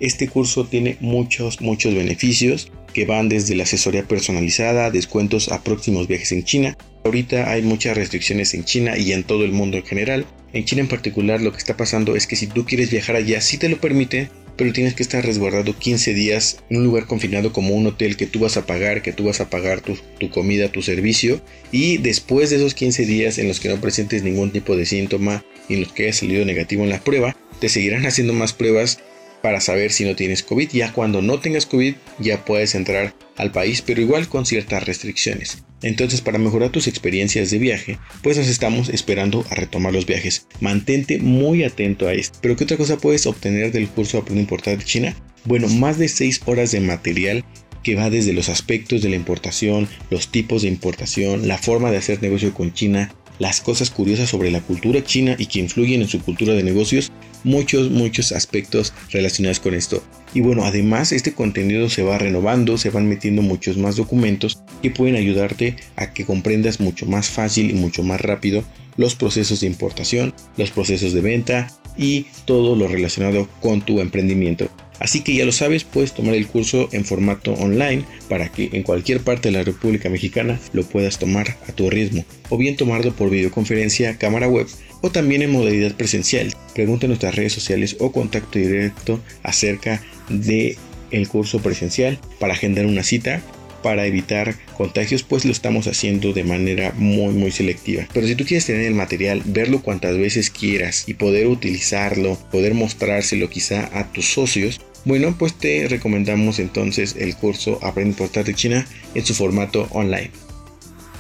este 0.00 0.28
curso 0.28 0.64
tiene 0.64 0.96
muchos, 1.00 1.60
muchos 1.60 1.94
beneficios 1.94 2.70
que 2.92 3.04
van 3.04 3.28
desde 3.28 3.54
la 3.54 3.64
asesoría 3.64 4.04
personalizada, 4.04 4.90
descuentos 4.90 5.50
a 5.52 5.62
próximos 5.62 6.08
viajes 6.08 6.32
en 6.32 6.44
China. 6.44 6.78
Ahorita 7.04 7.50
hay 7.50 7.62
muchas 7.62 7.96
restricciones 7.96 8.54
en 8.54 8.64
China 8.64 8.96
y 8.96 9.12
en 9.12 9.22
todo 9.22 9.44
el 9.44 9.52
mundo 9.52 9.76
en 9.76 9.84
general. 9.84 10.26
En 10.52 10.64
China 10.64 10.80
en 10.80 10.88
particular 10.88 11.40
lo 11.40 11.52
que 11.52 11.58
está 11.58 11.76
pasando 11.76 12.16
es 12.16 12.26
que 12.26 12.36
si 12.36 12.46
tú 12.46 12.64
quieres 12.64 12.90
viajar 12.90 13.16
allá 13.16 13.40
sí 13.40 13.58
te 13.58 13.68
lo 13.68 13.78
permite, 13.78 14.30
pero 14.56 14.72
tienes 14.72 14.94
que 14.94 15.02
estar 15.02 15.24
resguardado 15.24 15.78
15 15.78 16.14
días 16.14 16.58
en 16.70 16.78
un 16.78 16.84
lugar 16.84 17.06
confinado 17.06 17.52
como 17.52 17.74
un 17.74 17.86
hotel 17.86 18.16
que 18.16 18.26
tú 18.26 18.40
vas 18.40 18.56
a 18.56 18.66
pagar, 18.66 19.02
que 19.02 19.12
tú 19.12 19.24
vas 19.24 19.40
a 19.40 19.50
pagar 19.50 19.82
tu, 19.82 19.98
tu, 20.18 20.30
comida, 20.30 20.72
tu 20.72 20.82
servicio. 20.82 21.42
Y 21.72 21.98
después 21.98 22.50
de 22.50 22.56
esos 22.56 22.74
15 22.74 23.04
días 23.04 23.38
en 23.38 23.48
los 23.48 23.60
que 23.60 23.68
no 23.68 23.80
presentes 23.80 24.22
ningún 24.22 24.50
tipo 24.50 24.76
de 24.76 24.86
síntoma 24.86 25.44
y 25.68 25.74
en 25.74 25.80
los 25.82 25.92
que 25.92 26.04
hayas 26.04 26.16
salido 26.16 26.44
negativo 26.44 26.84
en 26.84 26.90
la 26.90 27.00
prueba, 27.00 27.36
te 27.60 27.68
seguirán 27.68 28.06
haciendo 28.06 28.32
más 28.32 28.52
pruebas 28.52 29.00
para 29.43 29.61
saber 29.61 29.93
si 29.93 30.05
no 30.05 30.16
tienes 30.16 30.43
COVID. 30.43 30.71
Ya 30.71 30.93
cuando 30.93 31.23
no 31.23 31.40
tengas 31.40 31.66
COVID 31.66 31.95
ya 32.19 32.45
puedes 32.45 32.75
entrar 32.75 33.14
al 33.37 33.52
país, 33.52 33.83
pero 33.83 34.00
igual 34.00 34.28
con 34.28 34.47
ciertas 34.47 34.85
restricciones. 34.85 35.62
Entonces, 35.83 36.21
para 36.21 36.38
mejorar 36.38 36.71
tus 36.71 36.88
experiencias 36.88 37.50
de 37.50 37.59
viaje, 37.59 37.99
pues 38.23 38.38
nos 38.38 38.49
estamos 38.49 38.88
esperando 38.88 39.45
a 39.50 39.55
retomar 39.55 39.93
los 39.93 40.07
viajes. 40.07 40.47
Mantente 40.61 41.19
muy 41.19 41.64
atento 41.64 42.09
a 42.09 42.14
esto. 42.14 42.38
Pero 42.40 42.57
¿qué 42.57 42.64
otra 42.64 42.76
cosa 42.76 42.97
puedes 42.97 43.26
obtener 43.26 43.73
del 43.73 43.88
curso 43.88 44.19
Aprende 44.19 44.40
a 44.40 44.43
Importar 44.43 44.78
de 44.78 44.85
China? 44.85 45.16
Bueno, 45.45 45.69
más 45.69 45.99
de 45.99 46.09
6 46.09 46.43
horas 46.47 46.73
de 46.73 46.81
material 46.81 47.45
que 47.83 47.95
va 47.95 48.11
desde 48.11 48.33
los 48.33 48.49
aspectos 48.49 49.00
de 49.00 49.11
la 49.11 49.14
importación, 49.14 49.87
los 50.11 50.33
tipos 50.33 50.62
de 50.62 50.68
importación, 50.68 51.46
la 51.46 51.57
forma 51.57 51.92
de 51.92 51.99
hacer 51.99 52.20
negocio 52.20 52.53
con 52.53 52.72
China, 52.75 53.14
las 53.38 53.61
cosas 53.61 53.90
curiosas 53.90 54.29
sobre 54.29 54.51
la 54.51 54.61
cultura 54.61 55.03
china 55.05 55.37
y 55.38 55.46
que 55.46 55.61
influyen 55.61 56.03
en 56.03 56.09
su 56.09 56.20
cultura 56.20 56.55
de 56.55 56.62
negocios, 56.62 57.12
muchos, 57.44 57.90
muchos 57.90 58.33
aspectos 58.33 58.92
relacionados 59.11 59.61
con 59.61 59.75
esto. 59.75 60.03
Y 60.35 60.40
bueno, 60.40 60.64
además 60.64 61.12
este 61.12 61.33
contenido 61.33 61.88
se 61.88 62.03
va 62.03 62.18
renovando, 62.18 62.79
se 62.79 62.90
van 62.90 63.09
metiendo 63.09 63.42
muchos 63.42 63.77
más 63.77 63.96
documentos 63.96 64.62
que 64.83 64.90
pueden 64.90 65.16
ayudarte 65.16 65.77
a 65.96 66.12
que 66.12 66.25
comprendas 66.25 66.81
mucho 66.81 67.07
más 67.07 67.29
fácil 67.29 67.70
y 67.70 67.75
mucho 67.75 68.03
más 68.03 68.20
rápido 68.20 68.64
los 68.96 69.14
procesos 69.14 69.61
de 69.61 69.66
importación, 69.66 70.35
los 70.57 70.70
procesos 70.70 71.12
de 71.12 71.20
venta 71.20 71.68
y 71.96 72.27
todo 72.44 72.77
lo 72.77 72.88
relacionado 72.88 73.49
con 73.61 73.83
tu 73.83 74.01
emprendimiento. 74.01 74.68
Así 74.98 75.20
que 75.20 75.35
ya 75.35 75.44
lo 75.44 75.52
sabes, 75.52 75.85
puedes 75.85 76.12
tomar 76.12 76.35
el 76.35 76.46
curso 76.46 76.88
en 76.92 77.04
formato 77.04 77.52
online 77.54 78.04
para 78.28 78.50
que 78.50 78.70
en 78.72 78.82
cualquier 78.82 79.20
parte 79.20 79.50
de 79.50 79.59
la 79.59 79.64
República 79.64 80.09
Mexicana 80.09 80.59
lo 80.72 80.85
puedas 80.85 81.18
tomar 81.18 81.56
a 81.68 81.72
tu 81.72 81.90
ritmo, 81.90 82.24
o 82.48 82.56
bien 82.56 82.76
tomarlo 82.76 83.14
por 83.14 83.30
videoconferencia, 83.30 84.16
cámara 84.18 84.48
web, 84.48 84.66
o 85.02 85.11
también 85.11 85.42
en 85.42 85.52
modalidad 85.52 85.94
presencial. 85.94 86.54
Pregunta 86.74 87.06
en 87.06 87.11
nuestras 87.11 87.35
redes 87.35 87.52
sociales 87.52 87.96
o 88.00 88.12
contacto 88.12 88.59
directo 88.59 89.20
acerca 89.42 90.02
de 90.28 90.76
el 91.11 91.28
curso 91.28 91.61
presencial 91.61 92.18
para 92.40 92.54
agendar 92.54 92.87
una 92.87 93.02
cita 93.02 93.42
para 93.87 94.05
evitar 94.05 94.57
contagios, 94.77 95.22
pues 95.22 95.44
lo 95.44 95.53
estamos 95.53 95.87
haciendo 95.87 96.33
de 96.33 96.42
manera 96.42 96.92
muy 96.96 97.33
muy 97.33 97.53
selectiva. 97.53 98.05
Pero 98.12 98.27
si 98.27 98.35
tú 98.35 98.44
quieres 98.44 98.66
tener 98.66 98.85
el 98.85 98.96
material, 98.96 99.42
verlo 99.44 99.81
cuantas 99.81 100.18
veces 100.18 100.51
quieras 100.51 101.05
y 101.07 101.14
poder 101.14 101.46
utilizarlo, 101.46 102.37
poder 102.51 102.75
mostrárselo 102.75 103.49
quizá 103.49 103.88
a 103.96 104.11
tus 104.11 104.27
socios, 104.27 104.81
bueno, 105.05 105.37
pues 105.38 105.55
te 105.55 105.87
recomendamos 105.87 106.59
entonces 106.59 107.14
el 107.16 107.37
curso 107.37 107.79
Aprende 107.81 108.11
a 108.11 108.14
importar 108.14 108.44
de 108.44 108.55
China 108.55 108.85
en 109.14 109.25
su 109.25 109.35
formato 109.35 109.87
online. 109.92 110.33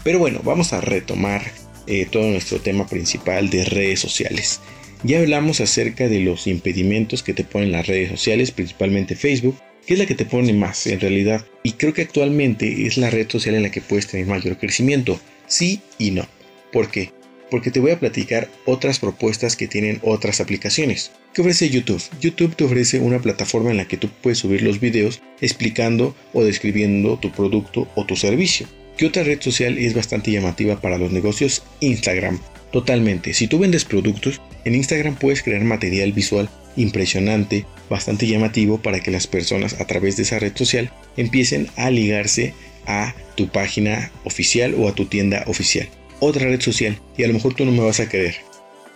Pero 0.02 0.18
bueno, 0.18 0.40
vamos 0.42 0.72
a 0.72 0.80
retomar 0.80 1.42
eh, 1.86 2.04
todo 2.10 2.28
nuestro 2.32 2.58
tema 2.58 2.88
principal 2.88 3.48
de 3.48 3.64
redes 3.64 4.00
sociales. 4.00 4.58
Ya 5.04 5.20
hablamos 5.20 5.60
acerca 5.60 6.08
de 6.08 6.18
los 6.18 6.48
impedimentos 6.48 7.22
que 7.22 7.32
te 7.32 7.44
ponen 7.44 7.70
las 7.70 7.86
redes 7.86 8.10
sociales, 8.10 8.50
principalmente 8.50 9.14
Facebook, 9.14 9.56
que 9.86 9.94
es 9.94 9.98
la 9.98 10.06
que 10.06 10.14
te 10.14 10.24
pone 10.24 10.52
más 10.52 10.86
en 10.86 11.00
realidad. 11.00 11.46
Y 11.62 11.72
creo 11.72 11.94
que 11.94 12.02
actualmente 12.02 12.86
es 12.86 12.96
la 12.96 13.10
red 13.10 13.30
social 13.30 13.54
en 13.54 13.62
la 13.62 13.70
que 13.70 13.80
puedes 13.80 14.06
tener 14.06 14.26
mayor 14.26 14.58
crecimiento. 14.58 15.20
Sí 15.46 15.80
y 15.98 16.10
no. 16.10 16.26
¿Por 16.72 16.90
qué? 16.90 17.12
Porque 17.50 17.70
te 17.70 17.78
voy 17.78 17.92
a 17.92 18.00
platicar 18.00 18.48
otras 18.64 18.98
propuestas 18.98 19.54
que 19.54 19.68
tienen 19.68 20.00
otras 20.02 20.40
aplicaciones. 20.40 21.12
¿Qué 21.32 21.42
ofrece 21.42 21.70
YouTube? 21.70 22.02
YouTube 22.20 22.56
te 22.56 22.64
ofrece 22.64 22.98
una 22.98 23.20
plataforma 23.20 23.70
en 23.70 23.76
la 23.76 23.86
que 23.86 23.96
tú 23.96 24.08
puedes 24.22 24.38
subir 24.38 24.62
los 24.62 24.80
videos 24.80 25.22
explicando 25.40 26.16
o 26.32 26.42
describiendo 26.42 27.18
tu 27.18 27.30
producto 27.30 27.88
o 27.94 28.04
tu 28.04 28.16
servicio. 28.16 28.66
¿Qué 28.96 29.06
otra 29.06 29.22
red 29.22 29.40
social 29.40 29.78
es 29.78 29.94
bastante 29.94 30.32
llamativa 30.32 30.80
para 30.80 30.98
los 30.98 31.12
negocios? 31.12 31.62
Instagram. 31.80 32.40
Totalmente. 32.72 33.34
Si 33.34 33.46
tú 33.46 33.58
vendes 33.58 33.84
productos, 33.84 34.40
en 34.64 34.74
Instagram 34.74 35.16
puedes 35.16 35.42
crear 35.42 35.62
material 35.62 36.12
visual 36.12 36.48
impresionante, 36.76 37.64
bastante 37.88 38.26
llamativo 38.26 38.78
para 38.78 39.00
que 39.00 39.10
las 39.10 39.26
personas 39.26 39.80
a 39.80 39.86
través 39.86 40.16
de 40.16 40.24
esa 40.24 40.38
red 40.38 40.54
social 40.54 40.90
empiecen 41.16 41.68
a 41.76 41.90
ligarse 41.90 42.54
a 42.86 43.14
tu 43.36 43.48
página 43.48 44.10
oficial 44.24 44.74
o 44.76 44.88
a 44.88 44.94
tu 44.94 45.06
tienda 45.06 45.44
oficial. 45.46 45.88
Otra 46.20 46.46
red 46.46 46.60
social, 46.60 46.98
y 47.16 47.24
a 47.24 47.28
lo 47.28 47.34
mejor 47.34 47.54
tú 47.54 47.64
no 47.64 47.72
me 47.72 47.82
vas 47.82 48.00
a 48.00 48.08
creer, 48.08 48.36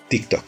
TikTok. 0.08 0.44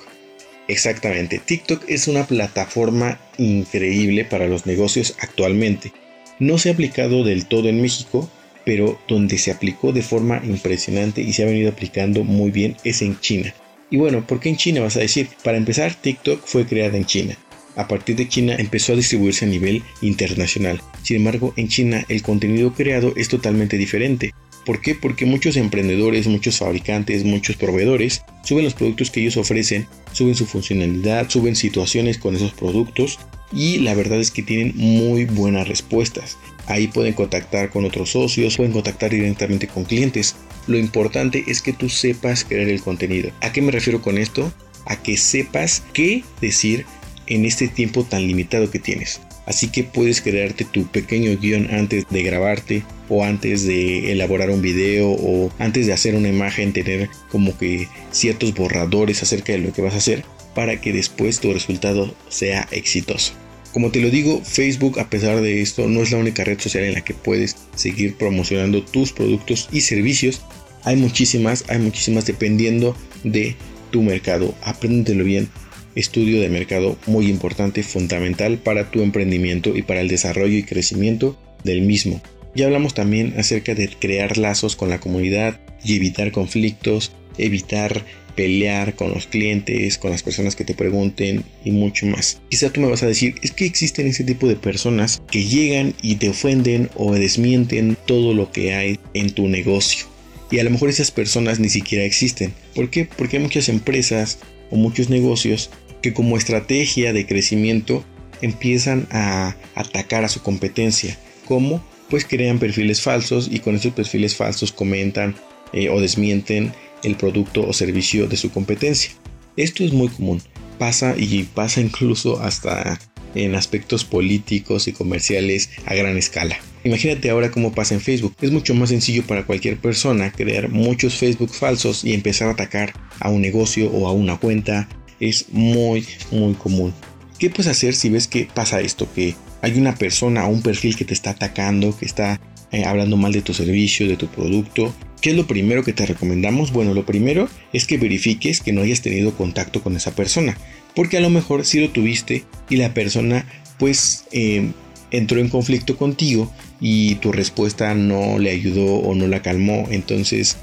Exactamente, 0.69 1.39
TikTok 1.39 1.85
es 1.89 2.09
una 2.09 2.27
plataforma 2.27 3.21
increíble 3.37 4.25
para 4.25 4.47
los 4.47 4.67
negocios 4.67 5.17
actualmente. 5.21 5.93
No 6.39 6.59
se 6.59 6.71
ha 6.71 6.73
aplicado 6.73 7.25
del 7.25 7.47
todo 7.47 7.69
en 7.69 7.83
México, 7.83 8.31
pero 8.64 9.01
donde 9.09 9.38
se 9.38 9.51
aplicó 9.51 9.92
de 9.92 10.03
forma 10.03 10.42
impresionante 10.44 11.22
y 11.22 11.33
se 11.33 11.42
ha 11.42 11.46
venido 11.46 11.70
aplicando 11.70 12.25
muy 12.25 12.51
bien 12.51 12.77
es 12.85 13.03
en 13.03 13.18
China. 13.20 13.55
Y 13.90 13.98
bueno, 13.98 14.27
¿por 14.27 14.40
qué 14.40 14.48
en 14.48 14.57
China 14.57 14.81
vas 14.81 14.96
a 14.96 15.01
decir? 15.01 15.29
Para 15.44 15.59
empezar, 15.59 15.94
TikTok 15.94 16.46
fue 16.46 16.66
creada 16.66 16.96
en 16.96 17.05
China. 17.05 17.37
A 17.77 17.88
partir 17.88 18.16
de 18.16 18.29
China 18.29 18.55
empezó 18.59 18.92
a 18.92 18.96
distribuirse 18.96 19.44
a 19.44 19.48
nivel 19.48 19.83
internacional. 20.01 20.81
Sin 21.03 21.16
embargo, 21.16 21.55
en 21.57 21.68
China 21.68 22.05
el 22.09 22.22
contenido 22.22 22.72
creado 22.75 23.14
es 23.16 23.29
totalmente 23.29 23.77
diferente. 23.79 24.33
¿Por 24.64 24.81
qué? 24.81 24.94
Porque 24.94 25.27
muchos 25.27 25.57
emprendedores, 25.57 26.27
muchos 26.27 26.59
fabricantes, 26.59 27.25
muchos 27.25 27.57
proveedores 27.57 28.22
suben 28.44 28.64
los 28.64 28.75
productos 28.75 29.11
que 29.11 29.20
ellos 29.20 29.37
ofrecen, 29.37 29.87
suben 30.12 30.37
su 30.37 30.46
funcionalidad, 30.46 31.29
suben 31.29 31.57
situaciones 31.57 32.18
con 32.18 32.37
esos 32.37 32.53
productos 32.53 33.18
y 33.53 33.79
la 33.79 33.94
verdad 33.94 34.20
es 34.20 34.31
que 34.31 34.42
tienen 34.42 34.72
muy 34.77 35.25
buenas 35.25 35.66
respuestas. 35.66 36.38
Ahí 36.73 36.87
pueden 36.87 37.13
contactar 37.13 37.69
con 37.69 37.85
otros 37.85 38.13
socios, 38.13 38.57
pueden 38.57 38.73
contactar 38.73 39.11
directamente 39.11 39.67
con 39.67 39.85
clientes. 39.85 40.37
Lo 40.67 40.79
importante 40.79 41.45
es 41.47 41.61
que 41.61 41.75
tú 41.75 41.91
sepas 41.91 42.45
crear 42.45 42.67
el 42.67 42.81
contenido. 42.81 43.31
¿A 43.43 43.53
qué 43.53 43.61
me 43.61 43.73
refiero 43.73 44.01
con 44.01 44.17
esto? 44.17 44.51
A 44.87 44.97
que 44.97 45.19
sepas 45.19 45.83
qué 45.93 46.25
decir 46.41 46.87
en 47.27 47.45
este 47.45 47.69
tiempo 47.69 48.05
tan 48.05 48.27
limitado 48.27 48.71
que 48.71 48.79
tienes. 48.79 49.21
Así 49.45 49.69
que 49.69 49.85
puedes 49.85 50.23
crearte 50.23 50.65
tu 50.65 50.87
pequeño 50.87 51.37
guion 51.39 51.69
antes 51.75 52.07
de 52.09 52.23
grabarte 52.23 52.85
o 53.11 53.23
antes 53.23 53.67
de 53.67 54.11
elaborar 54.11 54.49
un 54.49 54.63
video 54.63 55.11
o 55.11 55.53
antes 55.59 55.87
de 55.87 55.93
hacer 55.93 56.15
una 56.15 56.31
imagen 56.31 56.73
tener 56.73 57.11
como 57.31 57.59
que 57.59 57.87
ciertos 58.13 58.55
borradores 58.55 59.23
acerca 59.23 59.53
de 59.53 59.59
lo 59.59 59.75
que 59.75 59.83
vas 59.83 59.93
a 59.93 59.99
hacer 59.99 60.25
para 60.55 60.81
que 60.81 60.95
después 60.95 61.39
tu 61.39 61.53
resultado 61.53 62.15
sea 62.31 62.67
exitoso. 62.71 63.35
Como 63.73 63.91
te 63.91 64.01
lo 64.01 64.11
digo, 64.11 64.43
Facebook 64.45 65.01
a 65.01 65.09
pesar 65.09 65.41
de 65.41 65.63
esto 65.63 65.89
no 65.89 66.03
es 66.03 66.11
la 66.11 66.19
única 66.19 66.45
red 66.45 66.61
social 66.61 66.85
en 66.85 66.95
la 66.95 67.05
que 67.05 67.15
puedes 67.15 67.57
seguir 67.75 68.17
promocionando 68.17 68.83
tus 68.83 69.13
productos 69.13 69.69
y 69.73 69.81
servicios. 69.81 70.43
Hay 70.85 70.97
muchísimas, 70.97 71.65
hay 71.69 71.79
muchísimas 71.79 72.27
dependiendo 72.27 72.95
de 73.25 73.57
tu 73.91 74.03
mercado. 74.03 74.55
Apréndetelo 74.63 75.25
bien. 75.25 75.49
Estudio 75.95 76.41
de 76.41 76.51
mercado 76.51 76.99
muy 77.07 77.29
importante, 77.29 77.83
fundamental 77.83 78.59
para 78.59 78.91
tu 78.91 79.03
emprendimiento 79.03 79.75
y 79.75 79.83
para 79.83 80.01
el 80.01 80.09
desarrollo 80.09 80.57
y 80.57 80.65
crecimiento 80.65 81.39
del 81.65 81.83
mismo. 81.83 82.21
Ya 82.55 82.67
hablamos 82.67 82.93
también 82.93 83.35
acerca 83.39 83.75
de 83.75 83.89
crear 83.89 84.37
lazos 84.37 84.77
con 84.77 84.91
la 84.91 85.01
comunidad 85.01 85.61
y 85.83 85.97
evitar 85.97 86.31
conflictos, 86.33 87.13
evitar 87.39 88.05
pelear 88.35 88.95
con 88.95 89.11
los 89.11 89.27
clientes, 89.27 89.99
con 89.99 90.11
las 90.11 90.23
personas 90.23 90.57
que 90.57 90.64
te 90.64 90.75
pregunten 90.75 91.45
y 91.64 91.71
mucho 91.71 92.07
más. 92.07 92.40
Quizá 92.49 92.71
tú 92.71 92.81
me 92.81 92.88
vas 92.88 93.03
a 93.03 93.07
decir, 93.07 93.35
es 93.42 93.53
que 93.53 93.64
existen 93.64 94.07
ese 94.07 94.25
tipo 94.25 94.49
de 94.49 94.57
personas 94.57 95.23
que 95.31 95.45
llegan 95.45 95.95
y 96.03 96.16
te 96.16 96.29
ofenden 96.29 96.90
o 96.95 97.12
desmienten 97.12 97.97
todo 98.07 98.35
lo 98.35 98.51
que 98.51 98.75
hay 98.75 98.99
en 99.14 99.31
tu 99.31 99.49
negocio. 99.49 100.07
Y 100.51 100.59
a 100.59 100.64
lo 100.64 100.71
mejor 100.71 100.90
esas 100.90 101.11
personas 101.11 101.61
ni 101.61 101.71
siquiera 101.71 102.05
existen. 102.05 102.53
¿Por 102.75 102.90
qué? 102.90 103.09
Porque 103.16 103.38
hay 103.38 103.42
muchas 103.42 103.68
empresas 103.68 104.38
o 104.71 104.77
muchos 104.77 105.09
negocios 105.09 105.71
que 106.03 106.12
como 106.12 106.37
estrategia 106.37 107.12
de 107.12 107.27
crecimiento 107.27 108.05
empiezan 108.42 109.07
a 109.11 109.57
atacar 109.75 110.25
a 110.25 110.29
su 110.29 110.42
competencia. 110.42 111.16
¿Cómo? 111.47 111.83
Pues 112.11 112.27
crean 112.27 112.59
perfiles 112.59 113.01
falsos 113.01 113.49
y 113.51 113.61
con 113.61 113.77
esos 113.77 113.95
perfiles 113.95 114.37
falsos 114.37 114.73
comentan 114.73 115.35
eh, 115.73 115.88
o 115.88 116.01
desmienten 116.01 116.73
el 117.03 117.17
producto 117.17 117.67
o 117.67 117.73
servicio 117.73 118.27
de 118.27 118.37
su 118.37 118.51
competencia. 118.51 119.12
Esto 119.57 119.85
es 119.85 119.93
muy 119.93 120.09
común, 120.09 120.43
pasa 120.79 121.15
y 121.17 121.45
pasa 121.45 121.81
incluso 121.81 122.41
hasta 122.41 122.99
en 123.35 123.55
aspectos 123.55 124.05
políticos 124.05 124.88
y 124.88 124.93
comerciales 124.93 125.71
a 125.87 125.95
gran 125.95 126.17
escala. 126.17 126.59
Imagínate 126.85 127.31
ahora 127.31 127.51
cómo 127.51 127.73
pasa 127.73 127.95
en 127.95 128.01
Facebook. 128.01 128.35
Es 128.41 128.51
mucho 128.51 128.75
más 128.75 128.88
sencillo 128.88 129.25
para 129.25 129.47
cualquier 129.47 129.79
persona 129.79 130.33
crear 130.33 130.69
muchos 130.69 131.15
Facebook 131.15 131.51
falsos 131.51 132.05
y 132.05 132.12
empezar 132.12 132.49
a 132.49 132.53
atacar 132.53 132.93
a 133.21 133.31
un 133.31 133.41
negocio 133.41 133.91
o 133.91 134.09
a 134.09 134.12
una 134.12 134.38
cuenta. 134.38 134.88
Es 135.21 135.47
muy, 135.51 136.07
muy 136.31 136.55
común. 136.55 136.93
¿Qué 137.38 137.51
puedes 137.51 137.69
hacer 137.69 137.95
si 137.95 138.09
ves 138.09 138.27
que 138.27 138.49
pasa 138.53 138.81
esto? 138.81 139.09
Que 139.15 139.37
hay 139.62 139.79
una 139.79 139.95
persona 139.95 140.47
o 140.47 140.51
un 140.51 140.62
perfil 140.62 140.97
que 140.97 141.05
te 141.05 141.15
está 141.15 141.31
atacando, 141.31 141.97
que 141.97 142.05
está 142.05 142.41
eh, 142.73 142.85
hablando 142.85 143.17
mal 143.17 143.33
de 143.33 143.43
tu 143.43 143.55
servicio, 143.55 144.09
de 144.09 144.17
tu 144.17 144.27
producto 144.27 144.93
¿Qué 145.23 145.31
es 145.31 145.37
lo 145.37 145.47
primero 145.47 145.85
que 145.85 145.93
te 145.93 146.05
recomendamos? 146.05 146.73
Bueno, 146.73 146.95
lo 146.95 147.07
primero 147.07 147.49
es 147.73 147.87
que 147.87 147.97
verifiques 147.97 148.61
que 148.61 148.73
no 148.73 148.83
hayas 148.83 149.03
tenido 149.03 149.37
contacto 149.37 149.81
con 149.81 149.95
esa 149.95 150.17
persona, 150.17 150.59
porque 150.97 151.17
a 151.17 151.21
lo 151.21 151.31
mejor 151.31 151.65
si 151.65 151.79
lo 151.79 151.91
tuviste 151.91 152.43
y 152.69 152.75
la 152.75 152.93
persona 152.93 153.47
pues 153.79 154.25
em, 154.33 154.73
entró 155.13 155.39
en 155.39 155.49
conflicto 155.49 155.97
contigo 155.97 156.53
y 156.81 157.15
tu 157.17 157.31
respuesta 157.31 157.95
no 157.95 158.41
le 158.41 158.51
ayudó 158.51 158.97
o 158.97 159.15
no 159.15 159.29
la 159.29 159.43
calmó, 159.43 159.87
entonces 159.93 160.57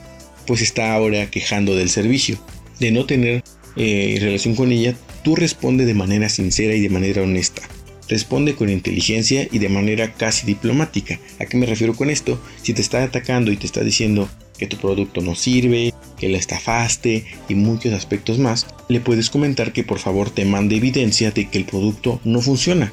pues 0.45 0.61
está 0.61 0.93
ahora 0.93 1.31
quejando 1.31 1.73
del 1.77 1.89
servicio. 1.89 2.37
De 2.81 2.91
no 2.91 3.05
tener 3.05 3.45
eh, 3.77 4.17
relación 4.19 4.55
con 4.55 4.73
ella, 4.73 4.93
tú 5.23 5.37
responde 5.37 5.85
de 5.85 5.93
manera 5.93 6.27
sincera 6.27 6.75
y 6.75 6.81
de 6.81 6.89
manera 6.89 7.21
honesta. 7.21 7.61
Responde 8.09 8.55
con 8.55 8.69
inteligencia 8.69 9.47
y 9.49 9.59
de 9.59 9.69
manera 9.69 10.15
casi 10.15 10.45
diplomática. 10.45 11.17
¿A 11.39 11.45
qué 11.45 11.55
me 11.55 11.65
refiero 11.65 11.95
con 11.95 12.09
esto? 12.09 12.41
Si 12.61 12.73
te 12.73 12.81
está 12.81 13.01
atacando 13.03 13.53
y 13.53 13.55
te 13.55 13.65
está 13.65 13.83
diciendo 13.85 14.27
que 14.59 14.67
tu 14.67 14.77
producto 14.77 15.21
no 15.21 15.33
sirve, 15.33 15.93
que 16.19 16.29
la 16.29 16.37
estafaste 16.37 17.25
y 17.47 17.55
muchos 17.55 17.93
aspectos 17.93 18.37
más, 18.37 18.67
le 18.89 18.99
puedes 18.99 19.31
comentar 19.31 19.73
que 19.73 19.83
por 19.83 19.97
favor 19.97 20.29
te 20.29 20.45
mande 20.45 20.75
evidencia 20.75 21.31
de 21.31 21.49
que 21.49 21.57
el 21.57 21.65
producto 21.65 22.19
no 22.23 22.41
funciona. 22.41 22.91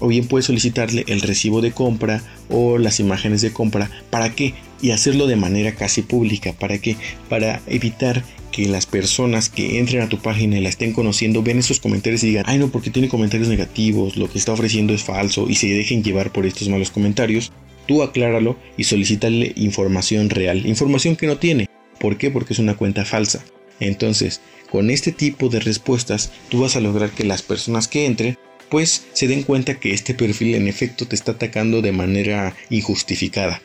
O 0.00 0.08
bien 0.08 0.26
puedes 0.26 0.46
solicitarle 0.46 1.04
el 1.06 1.20
recibo 1.20 1.62
de 1.62 1.72
compra 1.72 2.22
o 2.50 2.78
las 2.78 3.00
imágenes 3.00 3.40
de 3.40 3.52
compra. 3.52 3.90
¿Para 4.10 4.34
qué? 4.34 4.52
Y 4.82 4.90
hacerlo 4.90 5.26
de 5.26 5.36
manera 5.36 5.76
casi 5.76 6.02
pública. 6.02 6.52
¿Para 6.52 6.78
qué? 6.78 6.96
Para 7.28 7.62
evitar 7.68 8.24
que 8.50 8.66
las 8.66 8.86
personas 8.86 9.48
que 9.48 9.78
entren 9.78 10.02
a 10.02 10.08
tu 10.08 10.18
página 10.18 10.58
y 10.58 10.60
la 10.60 10.68
estén 10.68 10.92
conociendo 10.92 11.42
vean 11.42 11.58
esos 11.58 11.80
comentarios 11.80 12.22
y 12.22 12.28
digan, 12.28 12.44
ay 12.46 12.58
no, 12.58 12.68
porque 12.68 12.90
tiene 12.90 13.08
comentarios 13.08 13.48
negativos, 13.48 14.16
lo 14.16 14.30
que 14.30 14.38
está 14.38 14.52
ofreciendo 14.52 14.94
es 14.94 15.02
falso 15.02 15.48
y 15.48 15.56
se 15.56 15.66
dejen 15.68 16.04
llevar 16.04 16.30
por 16.30 16.46
estos 16.46 16.68
malos 16.68 16.92
comentarios 16.92 17.50
Tú 17.86 18.02
acláralo 18.02 18.56
y 18.76 18.84
solicítale 18.84 19.52
información 19.56 20.30
real, 20.30 20.66
información 20.66 21.16
que 21.16 21.26
no 21.26 21.38
tiene. 21.38 21.68
¿Por 21.98 22.16
qué? 22.16 22.30
Porque 22.30 22.52
es 22.52 22.58
una 22.58 22.76
cuenta 22.76 23.04
falsa. 23.04 23.44
Entonces, 23.80 24.40
con 24.70 24.90
este 24.90 25.12
tipo 25.12 25.48
de 25.48 25.60
respuestas, 25.60 26.32
tú 26.48 26.60
vas 26.60 26.76
a 26.76 26.80
lograr 26.80 27.10
que 27.10 27.24
las 27.24 27.42
personas 27.42 27.88
que 27.88 28.06
entren, 28.06 28.36
pues 28.70 29.06
se 29.12 29.28
den 29.28 29.42
cuenta 29.42 29.78
que 29.78 29.92
este 29.92 30.14
perfil 30.14 30.54
en 30.54 30.68
efecto 30.68 31.06
te 31.06 31.14
está 31.14 31.32
atacando 31.32 31.82
de 31.82 31.92
manera 31.92 32.56
injustificada. 32.70 33.60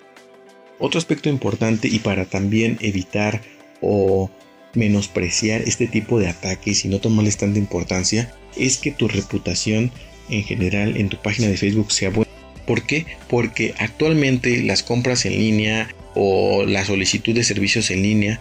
Otro 0.79 0.97
aspecto 0.97 1.29
importante 1.29 1.87
y 1.87 1.99
para 1.99 2.25
también 2.25 2.77
evitar 2.81 3.41
o 3.81 4.29
menospreciar 4.75 5.61
este 5.61 5.87
tipo 5.87 6.19
de 6.19 6.27
ataques 6.27 6.85
y 6.85 6.89
no 6.89 6.99
tomarles 6.99 7.37
tanta 7.37 7.59
importancia 7.59 8.33
es 8.55 8.77
que 8.77 8.91
tu 8.91 9.07
reputación 9.07 9.91
en 10.29 10.43
general 10.43 10.95
en 10.97 11.09
tu 11.09 11.17
página 11.17 11.47
de 11.47 11.57
Facebook 11.57 11.91
sea 11.91 12.09
buena. 12.09 12.31
¿Por 12.69 12.83
qué? 12.83 13.07
Porque 13.27 13.73
actualmente 13.79 14.61
las 14.61 14.83
compras 14.83 15.25
en 15.25 15.39
línea 15.39 15.89
o 16.13 16.65
la 16.67 16.85
solicitud 16.85 17.33
de 17.33 17.43
servicios 17.43 17.89
en 17.89 18.03
línea 18.03 18.39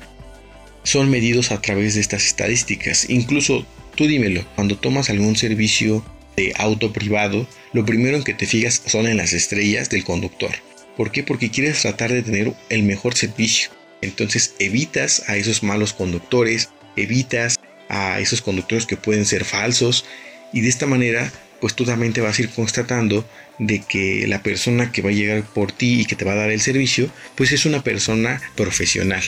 son 0.82 1.08
medidos 1.08 1.50
a 1.50 1.62
través 1.62 1.94
de 1.94 2.02
estas 2.02 2.26
estadísticas. 2.26 3.08
Incluso 3.08 3.64
tú 3.94 4.06
dímelo, 4.06 4.44
cuando 4.54 4.76
tomas 4.76 5.08
algún 5.08 5.34
servicio 5.34 6.04
de 6.36 6.52
auto 6.58 6.92
privado, 6.92 7.48
lo 7.72 7.86
primero 7.86 8.18
en 8.18 8.22
que 8.22 8.34
te 8.34 8.44
fijas 8.44 8.82
son 8.84 9.06
en 9.06 9.16
las 9.16 9.32
estrellas 9.32 9.88
del 9.88 10.04
conductor. 10.04 10.50
¿Por 10.94 11.10
qué? 11.10 11.22
Porque 11.22 11.50
quieres 11.50 11.80
tratar 11.80 12.12
de 12.12 12.22
tener 12.22 12.52
el 12.68 12.82
mejor 12.82 13.14
servicio. 13.14 13.70
Entonces 14.02 14.54
evitas 14.58 15.26
a 15.26 15.38
esos 15.38 15.62
malos 15.62 15.94
conductores, 15.94 16.68
evitas 16.96 17.58
a 17.88 18.20
esos 18.20 18.42
conductores 18.42 18.84
que 18.84 18.98
pueden 18.98 19.24
ser 19.24 19.46
falsos 19.46 20.04
y 20.52 20.60
de 20.60 20.68
esta 20.68 20.84
manera 20.84 21.32
pues 21.60 21.74
tú 21.74 21.84
también 21.84 22.12
te 22.12 22.20
vas 22.20 22.38
a 22.38 22.42
ir 22.42 22.50
constatando 22.50 23.24
de 23.58 23.80
que 23.80 24.26
la 24.26 24.42
persona 24.42 24.92
que 24.92 25.02
va 25.02 25.10
a 25.10 25.14
llegar 25.14 25.42
por 25.42 25.72
ti 25.72 26.00
y 26.00 26.04
que 26.04 26.16
te 26.16 26.24
va 26.24 26.32
a 26.32 26.36
dar 26.36 26.50
el 26.50 26.60
servicio, 26.60 27.10
pues 27.34 27.52
es 27.52 27.66
una 27.66 27.82
persona 27.82 28.40
profesional. 28.56 29.22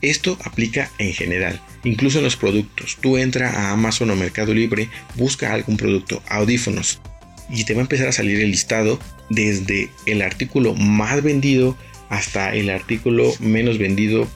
Esto 0.00 0.38
aplica 0.44 0.90
en 0.98 1.12
general, 1.14 1.60
incluso 1.82 2.18
en 2.18 2.24
los 2.24 2.36
productos. 2.36 2.98
Tú 3.00 3.16
entra 3.16 3.50
a 3.50 3.70
Amazon 3.72 4.10
o 4.10 4.16
Mercado 4.16 4.52
Libre, 4.52 4.88
busca 5.14 5.52
algún 5.52 5.76
producto, 5.76 6.22
audífonos, 6.28 7.00
y 7.48 7.64
te 7.64 7.74
va 7.74 7.80
a 7.80 7.82
empezar 7.82 8.08
a 8.08 8.12
salir 8.12 8.40
el 8.40 8.50
listado 8.50 8.98
desde 9.30 9.90
el 10.06 10.22
artículo 10.22 10.74
más 10.74 11.22
vendido 11.22 11.76
hasta 12.08 12.54
el 12.54 12.70
artículo 12.70 13.32
menos 13.40 13.78
vendido, 13.78 14.28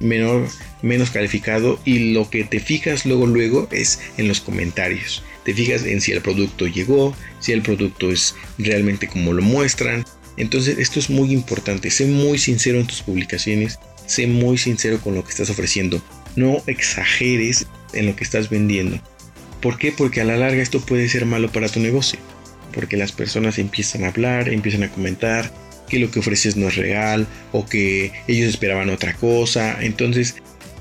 menor, 0.00 0.48
menos 0.82 1.10
calificado 1.10 1.78
y 1.84 2.12
lo 2.12 2.28
que 2.30 2.44
te 2.44 2.60
fijas 2.60 3.06
luego 3.06 3.26
luego 3.26 3.68
es 3.70 4.00
en 4.16 4.28
los 4.28 4.40
comentarios 4.40 5.22
te 5.44 5.54
fijas 5.54 5.84
en 5.84 6.00
si 6.00 6.12
el 6.12 6.20
producto 6.20 6.66
llegó, 6.66 7.16
si 7.40 7.52
el 7.52 7.62
producto 7.62 8.10
es 8.10 8.34
realmente 8.58 9.08
como 9.08 9.32
lo 9.32 9.42
muestran. 9.42 10.04
Entonces 10.36 10.78
esto 10.78 10.98
es 10.98 11.10
muy 11.10 11.32
importante, 11.32 11.90
sé 11.90 12.06
muy 12.06 12.38
sincero 12.38 12.80
en 12.80 12.86
tus 12.86 13.02
publicaciones, 13.02 13.78
sé 14.06 14.26
muy 14.26 14.58
sincero 14.58 15.00
con 15.00 15.14
lo 15.14 15.24
que 15.24 15.30
estás 15.30 15.50
ofreciendo, 15.50 16.02
no 16.36 16.62
exageres 16.66 17.66
en 17.92 18.06
lo 18.06 18.16
que 18.16 18.24
estás 18.24 18.48
vendiendo. 18.48 19.00
¿Por 19.60 19.78
qué? 19.78 19.92
Porque 19.92 20.20
a 20.20 20.24
la 20.24 20.36
larga 20.36 20.62
esto 20.62 20.80
puede 20.80 21.08
ser 21.08 21.26
malo 21.26 21.52
para 21.52 21.68
tu 21.68 21.80
negocio, 21.80 22.18
porque 22.72 22.96
las 22.96 23.12
personas 23.12 23.58
empiezan 23.58 24.04
a 24.04 24.08
hablar, 24.08 24.48
empiezan 24.48 24.82
a 24.82 24.90
comentar 24.90 25.52
que 25.88 25.98
lo 25.98 26.10
que 26.10 26.20
ofreces 26.20 26.56
no 26.56 26.68
es 26.68 26.76
real 26.76 27.26
o 27.52 27.66
que 27.66 28.12
ellos 28.26 28.48
esperaban 28.48 28.88
otra 28.88 29.14
cosa, 29.14 29.76
entonces 29.82 30.36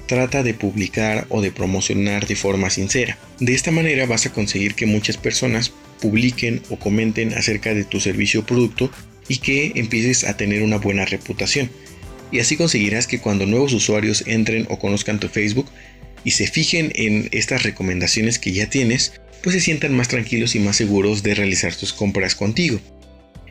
trata 0.07 0.43
de 0.43 0.53
publicar 0.53 1.25
o 1.29 1.41
de 1.41 1.51
promocionar 1.51 2.27
de 2.27 2.35
forma 2.35 2.69
sincera. 2.69 3.17
De 3.39 3.53
esta 3.53 3.71
manera 3.71 4.05
vas 4.05 4.25
a 4.25 4.33
conseguir 4.33 4.75
que 4.75 4.85
muchas 4.85 5.17
personas 5.17 5.71
publiquen 6.01 6.61
o 6.69 6.77
comenten 6.77 7.33
acerca 7.33 7.73
de 7.73 7.83
tu 7.83 7.99
servicio 7.99 8.41
o 8.41 8.45
producto 8.45 8.91
y 9.27 9.37
que 9.37 9.71
empieces 9.75 10.23
a 10.23 10.35
tener 10.35 10.63
una 10.63 10.77
buena 10.77 11.05
reputación. 11.05 11.69
Y 12.31 12.39
así 12.39 12.55
conseguirás 12.57 13.07
que 13.07 13.19
cuando 13.19 13.45
nuevos 13.45 13.73
usuarios 13.73 14.23
entren 14.25 14.65
o 14.69 14.79
conozcan 14.79 15.19
tu 15.19 15.27
Facebook 15.27 15.69
y 16.23 16.31
se 16.31 16.47
fijen 16.47 16.91
en 16.95 17.29
estas 17.31 17.63
recomendaciones 17.63 18.39
que 18.39 18.51
ya 18.51 18.69
tienes, 18.69 19.13
pues 19.43 19.55
se 19.55 19.61
sientan 19.61 19.95
más 19.95 20.07
tranquilos 20.07 20.55
y 20.55 20.59
más 20.59 20.77
seguros 20.77 21.23
de 21.23 21.35
realizar 21.35 21.75
tus 21.75 21.93
compras 21.93 22.35
contigo. 22.35 22.79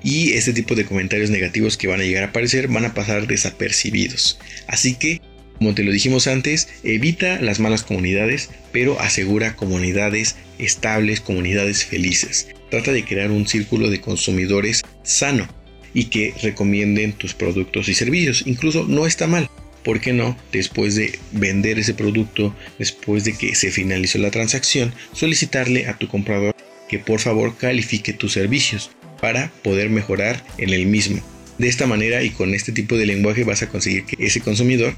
Y 0.02 0.32
este 0.32 0.52
tipo 0.52 0.74
de 0.74 0.86
comentarios 0.86 1.30
negativos 1.30 1.76
que 1.76 1.88
van 1.88 2.00
a 2.00 2.04
llegar 2.04 2.24
a 2.24 2.28
aparecer 2.28 2.68
van 2.68 2.86
a 2.86 2.94
pasar 2.94 3.26
desapercibidos. 3.26 4.38
Así 4.66 4.94
que 4.94 5.20
como 5.60 5.74
te 5.74 5.84
lo 5.84 5.92
dijimos 5.92 6.26
antes, 6.26 6.68
evita 6.84 7.38
las 7.38 7.60
malas 7.60 7.82
comunidades, 7.82 8.48
pero 8.72 8.98
asegura 8.98 9.56
comunidades 9.56 10.36
estables, 10.58 11.20
comunidades 11.20 11.84
felices. 11.84 12.48
Trata 12.70 12.92
de 12.92 13.04
crear 13.04 13.30
un 13.30 13.46
círculo 13.46 13.90
de 13.90 14.00
consumidores 14.00 14.80
sano 15.02 15.46
y 15.92 16.04
que 16.04 16.32
recomienden 16.42 17.12
tus 17.12 17.34
productos 17.34 17.90
y 17.90 17.94
servicios. 17.94 18.44
Incluso 18.46 18.86
no 18.88 19.06
está 19.06 19.26
mal. 19.26 19.50
¿Por 19.84 20.00
qué 20.00 20.14
no? 20.14 20.34
Después 20.50 20.94
de 20.94 21.18
vender 21.32 21.78
ese 21.78 21.92
producto, 21.92 22.56
después 22.78 23.24
de 23.24 23.36
que 23.36 23.54
se 23.54 23.70
finalizó 23.70 24.16
la 24.16 24.30
transacción, 24.30 24.94
solicitarle 25.12 25.88
a 25.88 25.98
tu 25.98 26.08
comprador 26.08 26.56
que 26.88 26.98
por 26.98 27.20
favor 27.20 27.58
califique 27.58 28.14
tus 28.14 28.32
servicios 28.32 28.92
para 29.20 29.52
poder 29.62 29.90
mejorar 29.90 30.42
en 30.56 30.70
el 30.70 30.86
mismo. 30.86 31.22
De 31.58 31.68
esta 31.68 31.86
manera 31.86 32.22
y 32.22 32.30
con 32.30 32.54
este 32.54 32.72
tipo 32.72 32.96
de 32.96 33.04
lenguaje 33.04 33.44
vas 33.44 33.62
a 33.62 33.68
conseguir 33.68 34.06
que 34.06 34.24
ese 34.24 34.40
consumidor, 34.40 34.96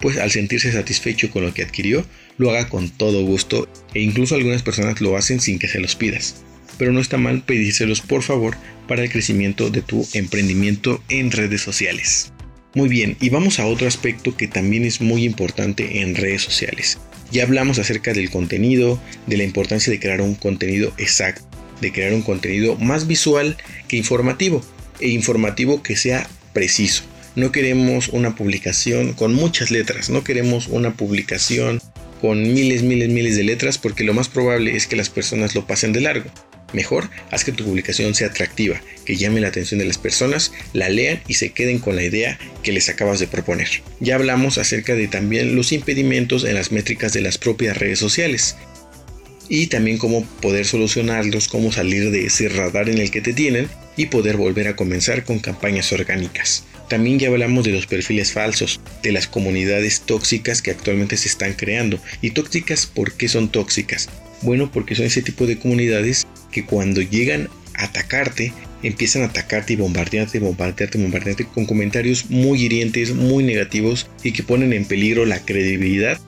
pues 0.00 0.18
al 0.18 0.30
sentirse 0.30 0.72
satisfecho 0.72 1.30
con 1.30 1.42
lo 1.42 1.54
que 1.54 1.62
adquirió, 1.62 2.04
lo 2.38 2.50
haga 2.50 2.68
con 2.68 2.90
todo 2.90 3.24
gusto 3.24 3.68
e 3.94 4.00
incluso 4.00 4.34
algunas 4.34 4.62
personas 4.62 5.00
lo 5.00 5.16
hacen 5.16 5.40
sin 5.40 5.58
que 5.58 5.68
se 5.68 5.80
los 5.80 5.96
pidas. 5.96 6.42
Pero 6.78 6.92
no 6.92 7.00
está 7.00 7.16
mal 7.16 7.42
pedírselos 7.42 8.00
por 8.00 8.22
favor 8.22 8.56
para 8.86 9.02
el 9.02 9.10
crecimiento 9.10 9.70
de 9.70 9.82
tu 9.82 10.06
emprendimiento 10.12 11.02
en 11.08 11.30
redes 11.30 11.62
sociales. 11.62 12.32
Muy 12.74 12.90
bien, 12.90 13.16
y 13.20 13.30
vamos 13.30 13.58
a 13.58 13.66
otro 13.66 13.88
aspecto 13.88 14.36
que 14.36 14.48
también 14.48 14.84
es 14.84 15.00
muy 15.00 15.24
importante 15.24 16.02
en 16.02 16.14
redes 16.14 16.42
sociales. 16.42 16.98
Ya 17.32 17.44
hablamos 17.44 17.78
acerca 17.78 18.12
del 18.12 18.30
contenido, 18.30 19.00
de 19.26 19.38
la 19.38 19.44
importancia 19.44 19.90
de 19.90 19.98
crear 19.98 20.20
un 20.20 20.34
contenido 20.34 20.92
exacto, 20.98 21.46
de 21.80 21.90
crear 21.90 22.12
un 22.12 22.22
contenido 22.22 22.76
más 22.76 23.06
visual 23.06 23.56
que 23.88 23.96
informativo 23.96 24.62
e 25.00 25.08
informativo 25.08 25.82
que 25.82 25.96
sea 25.96 26.28
preciso. 26.52 27.04
No 27.36 27.52
queremos 27.52 28.08
una 28.08 28.34
publicación 28.34 29.12
con 29.12 29.34
muchas 29.34 29.70
letras, 29.70 30.08
no 30.08 30.24
queremos 30.24 30.68
una 30.68 30.94
publicación 30.94 31.82
con 32.22 32.40
miles, 32.40 32.82
miles, 32.82 33.10
miles 33.10 33.36
de 33.36 33.44
letras 33.44 33.76
porque 33.76 34.04
lo 34.04 34.14
más 34.14 34.30
probable 34.30 34.74
es 34.74 34.86
que 34.86 34.96
las 34.96 35.10
personas 35.10 35.54
lo 35.54 35.66
pasen 35.66 35.92
de 35.92 36.00
largo. 36.00 36.30
Mejor, 36.72 37.10
haz 37.30 37.44
que 37.44 37.52
tu 37.52 37.64
publicación 37.64 38.14
sea 38.14 38.28
atractiva, 38.28 38.80
que 39.04 39.16
llame 39.16 39.42
la 39.42 39.48
atención 39.48 39.78
de 39.78 39.84
las 39.84 39.98
personas, 39.98 40.50
la 40.72 40.88
lean 40.88 41.20
y 41.28 41.34
se 41.34 41.50
queden 41.50 41.78
con 41.78 41.94
la 41.94 42.04
idea 42.04 42.38
que 42.62 42.72
les 42.72 42.88
acabas 42.88 43.20
de 43.20 43.26
proponer. 43.26 43.68
Ya 44.00 44.14
hablamos 44.14 44.56
acerca 44.56 44.94
de 44.94 45.06
también 45.06 45.54
los 45.56 45.72
impedimentos 45.72 46.42
en 46.42 46.54
las 46.54 46.72
métricas 46.72 47.12
de 47.12 47.20
las 47.20 47.36
propias 47.36 47.76
redes 47.76 47.98
sociales 47.98 48.56
y 49.50 49.66
también 49.66 49.98
cómo 49.98 50.24
poder 50.40 50.64
solucionarlos, 50.64 51.48
cómo 51.48 51.70
salir 51.70 52.10
de 52.10 52.24
ese 52.24 52.48
radar 52.48 52.88
en 52.88 52.96
el 52.96 53.10
que 53.10 53.20
te 53.20 53.34
tienen 53.34 53.68
y 53.94 54.06
poder 54.06 54.38
volver 54.38 54.68
a 54.68 54.76
comenzar 54.76 55.22
con 55.24 55.38
campañas 55.38 55.92
orgánicas. 55.92 56.64
También 56.88 57.18
ya 57.18 57.28
hablamos 57.28 57.64
de 57.64 57.72
los 57.72 57.86
perfiles 57.86 58.32
falsos, 58.32 58.80
de 59.02 59.12
las 59.12 59.26
comunidades 59.26 60.02
tóxicas 60.02 60.62
que 60.62 60.70
actualmente 60.70 61.16
se 61.16 61.28
están 61.28 61.54
creando. 61.54 61.98
¿Y 62.22 62.30
tóxicas 62.30 62.86
por 62.86 63.14
qué 63.14 63.28
son 63.28 63.48
tóxicas? 63.48 64.08
Bueno, 64.42 64.70
porque 64.70 64.94
son 64.94 65.06
ese 65.06 65.22
tipo 65.22 65.46
de 65.46 65.58
comunidades 65.58 66.26
que 66.52 66.64
cuando 66.64 67.00
llegan 67.00 67.48
a 67.74 67.84
atacarte, 67.84 68.52
empiezan 68.82 69.22
a 69.22 69.26
atacarte 69.26 69.72
y 69.72 69.76
bombardearte, 69.76 70.38
bombardearte, 70.38 70.98
bombardearte 70.98 71.46
con 71.46 71.66
comentarios 71.66 72.30
muy 72.30 72.62
hirientes, 72.62 73.14
muy 73.14 73.42
negativos 73.42 74.06
y 74.22 74.32
que 74.32 74.42
ponen 74.42 74.72
en 74.72 74.84
peligro 74.84 75.26
la 75.26 75.40
credibilidad 75.40 76.20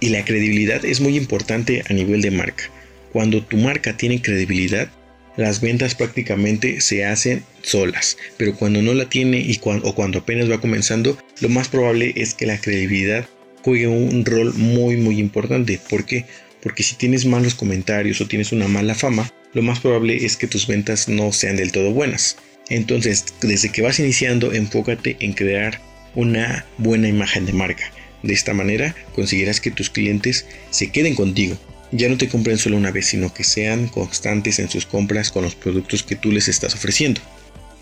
y 0.00 0.08
la 0.08 0.24
credibilidad 0.24 0.84
es 0.84 1.00
muy 1.00 1.16
importante 1.16 1.84
a 1.88 1.92
nivel 1.92 2.20
de 2.20 2.30
marca. 2.30 2.64
Cuando 3.12 3.44
tu 3.44 3.56
marca 3.56 3.96
tiene 3.96 4.20
credibilidad, 4.20 4.88
las 5.36 5.60
ventas 5.60 5.94
prácticamente 5.94 6.80
se 6.80 7.04
hacen 7.04 7.42
solas, 7.62 8.16
pero 8.36 8.54
cuando 8.54 8.82
no 8.82 8.94
la 8.94 9.08
tiene 9.08 9.38
y 9.38 9.60
o 9.64 9.94
cuando 9.94 10.20
apenas 10.20 10.50
va 10.50 10.60
comenzando, 10.60 11.18
lo 11.40 11.48
más 11.48 11.68
probable 11.68 12.12
es 12.16 12.34
que 12.34 12.46
la 12.46 12.58
credibilidad 12.58 13.26
juegue 13.62 13.86
un 13.86 14.24
rol 14.24 14.54
muy 14.54 14.96
muy 14.96 15.18
importante. 15.18 15.80
¿Por 15.88 16.04
qué? 16.04 16.26
Porque 16.62 16.82
si 16.82 16.94
tienes 16.94 17.26
malos 17.26 17.54
comentarios 17.54 18.20
o 18.20 18.26
tienes 18.26 18.52
una 18.52 18.68
mala 18.68 18.94
fama, 18.94 19.30
lo 19.52 19.62
más 19.62 19.80
probable 19.80 20.24
es 20.24 20.36
que 20.36 20.46
tus 20.46 20.66
ventas 20.66 21.08
no 21.08 21.32
sean 21.32 21.56
del 21.56 21.72
todo 21.72 21.92
buenas. 21.92 22.36
Entonces, 22.68 23.26
desde 23.42 23.70
que 23.70 23.82
vas 23.82 23.98
iniciando, 23.98 24.52
enfócate 24.52 25.16
en 25.20 25.34
crear 25.34 25.80
una 26.14 26.64
buena 26.78 27.08
imagen 27.08 27.46
de 27.46 27.52
marca. 27.52 27.92
De 28.22 28.32
esta 28.32 28.54
manera 28.54 28.94
conseguirás 29.14 29.60
que 29.60 29.70
tus 29.70 29.90
clientes 29.90 30.46
se 30.70 30.90
queden 30.90 31.14
contigo. 31.14 31.58
Ya 31.92 32.08
no 32.08 32.16
te 32.16 32.28
compren 32.28 32.58
solo 32.58 32.76
una 32.76 32.90
vez, 32.90 33.06
sino 33.06 33.32
que 33.32 33.44
sean 33.44 33.88
constantes 33.88 34.58
en 34.58 34.68
sus 34.68 34.86
compras 34.86 35.30
con 35.30 35.44
los 35.44 35.54
productos 35.54 36.02
que 36.02 36.16
tú 36.16 36.32
les 36.32 36.48
estás 36.48 36.74
ofreciendo. 36.74 37.20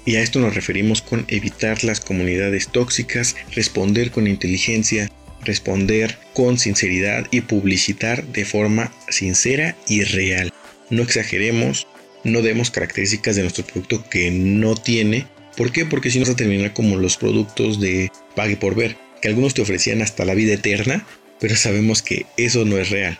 Y 0.04 0.16
a 0.16 0.22
esto 0.22 0.40
nos 0.40 0.54
referimos 0.54 1.00
con 1.00 1.24
evitar 1.28 1.84
las 1.84 2.00
comunidades 2.00 2.68
tóxicas, 2.68 3.36
responder 3.54 4.10
con 4.10 4.26
inteligencia, 4.26 5.10
responder 5.44 6.18
con 6.34 6.58
sinceridad 6.58 7.26
y 7.30 7.42
publicitar 7.42 8.24
de 8.26 8.44
forma 8.44 8.92
sincera 9.08 9.76
y 9.88 10.02
real. 10.02 10.52
No 10.90 11.02
exageremos, 11.02 11.86
no 12.24 12.42
demos 12.42 12.70
características 12.70 13.36
de 13.36 13.42
nuestro 13.42 13.64
producto 13.64 14.04
que 14.08 14.30
no 14.30 14.74
tiene. 14.74 15.26
¿Por 15.56 15.72
qué? 15.72 15.84
Porque 15.86 16.10
si 16.10 16.18
no 16.18 16.24
vas 16.24 16.34
a 16.34 16.36
terminar 16.36 16.72
como 16.72 16.96
los 16.96 17.16
productos 17.16 17.80
de 17.80 18.10
pague 18.34 18.56
por 18.56 18.74
ver 18.74 18.96
que 19.20 19.28
algunos 19.28 19.54
te 19.54 19.62
ofrecían 19.62 20.02
hasta 20.02 20.24
la 20.24 20.34
vida 20.34 20.54
eterna, 20.54 21.06
pero 21.40 21.56
sabemos 21.56 22.02
que 22.02 22.26
eso 22.36 22.64
no 22.64 22.76
es 22.78 22.90
real. 22.90 23.18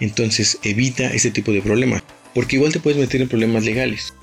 Entonces 0.00 0.58
evita 0.62 1.12
ese 1.12 1.30
tipo 1.30 1.52
de 1.52 1.62
problemas, 1.62 2.02
porque 2.34 2.56
igual 2.56 2.72
te 2.72 2.80
puedes 2.80 2.98
meter 2.98 3.22
en 3.22 3.28
problemas 3.28 3.64
legales. 3.64 4.14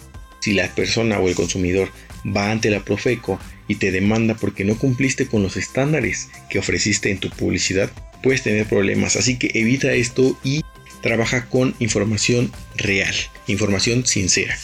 Si 0.41 0.53
la 0.53 0.73
persona 0.73 1.19
o 1.19 1.27
el 1.27 1.35
consumidor 1.35 1.89
va 2.25 2.51
ante 2.51 2.69
la 2.69 2.83
Profeco 2.83 3.39
y 3.67 3.75
te 3.75 3.91
demanda 3.91 4.35
porque 4.35 4.65
no 4.65 4.77
cumpliste 4.77 5.27
con 5.27 5.43
los 5.43 5.55
estándares 5.57 6.29
que 6.49 6.59
ofreciste 6.59 7.11
en 7.11 7.19
tu 7.19 7.29
publicidad, 7.29 7.91
puedes 8.21 8.43
tener 8.43 8.65
problemas. 8.65 9.15
Así 9.15 9.37
que 9.37 9.51
evita 9.53 9.93
esto 9.93 10.37
y 10.43 10.61
trabaja 11.01 11.47
con 11.47 11.75
información 11.79 12.51
real, 12.77 13.13
información 13.47 14.05
sincera. 14.05 14.57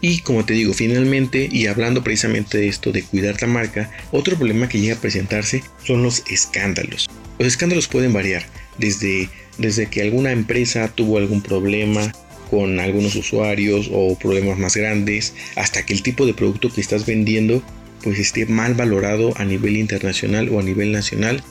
Y 0.00 0.20
como 0.20 0.44
te 0.44 0.52
digo, 0.52 0.74
finalmente, 0.74 1.48
y 1.50 1.66
hablando 1.66 2.04
precisamente 2.04 2.58
de 2.58 2.68
esto 2.68 2.92
de 2.92 3.02
cuidar 3.02 3.40
la 3.40 3.48
marca, 3.48 3.90
otro 4.12 4.36
problema 4.36 4.68
que 4.68 4.78
llega 4.78 4.96
a 4.96 5.00
presentarse 5.00 5.62
son 5.82 6.02
los 6.02 6.22
escándalos. 6.28 7.08
Los 7.38 7.48
escándalos 7.48 7.88
pueden 7.88 8.12
variar, 8.12 8.44
desde, 8.78 9.30
desde 9.58 9.86
que 9.86 10.02
alguna 10.02 10.32
empresa 10.32 10.88
tuvo 10.94 11.18
algún 11.18 11.42
problema 11.42 12.12
con 12.50 12.78
algunos 12.80 13.16
usuarios 13.16 13.90
o 13.92 14.16
problemas 14.18 14.58
más 14.58 14.76
grandes, 14.76 15.34
hasta 15.56 15.84
que 15.84 15.92
el 15.92 16.02
tipo 16.02 16.26
de 16.26 16.34
producto 16.34 16.72
que 16.72 16.80
estás 16.80 17.06
vendiendo 17.06 17.62
pues 18.02 18.18
esté 18.18 18.46
mal 18.46 18.74
valorado 18.74 19.32
a 19.36 19.44
nivel 19.44 19.76
internacional 19.76 20.48
o 20.50 20.60
a 20.60 20.62
nivel 20.62 20.92
nacional 20.92 21.42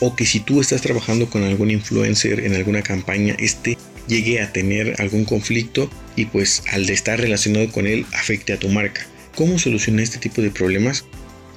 o 0.00 0.16
que 0.16 0.24
si 0.24 0.40
tú 0.40 0.60
estás 0.60 0.80
trabajando 0.80 1.28
con 1.28 1.44
algún 1.44 1.70
influencer 1.70 2.40
en 2.40 2.54
alguna 2.54 2.82
campaña, 2.82 3.36
este 3.38 3.76
llegue 4.08 4.40
a 4.40 4.50
tener 4.50 4.96
algún 4.98 5.24
conflicto 5.24 5.90
y 6.16 6.24
pues 6.24 6.62
al 6.72 6.88
estar 6.88 7.20
relacionado 7.20 7.70
con 7.70 7.86
él 7.86 8.06
afecte 8.14 8.52
a 8.52 8.58
tu 8.58 8.68
marca. 8.68 9.06
¿Cómo 9.36 9.58
solucionar 9.58 10.02
este 10.02 10.18
tipo 10.18 10.42
de 10.42 10.50
problemas? 10.50 11.04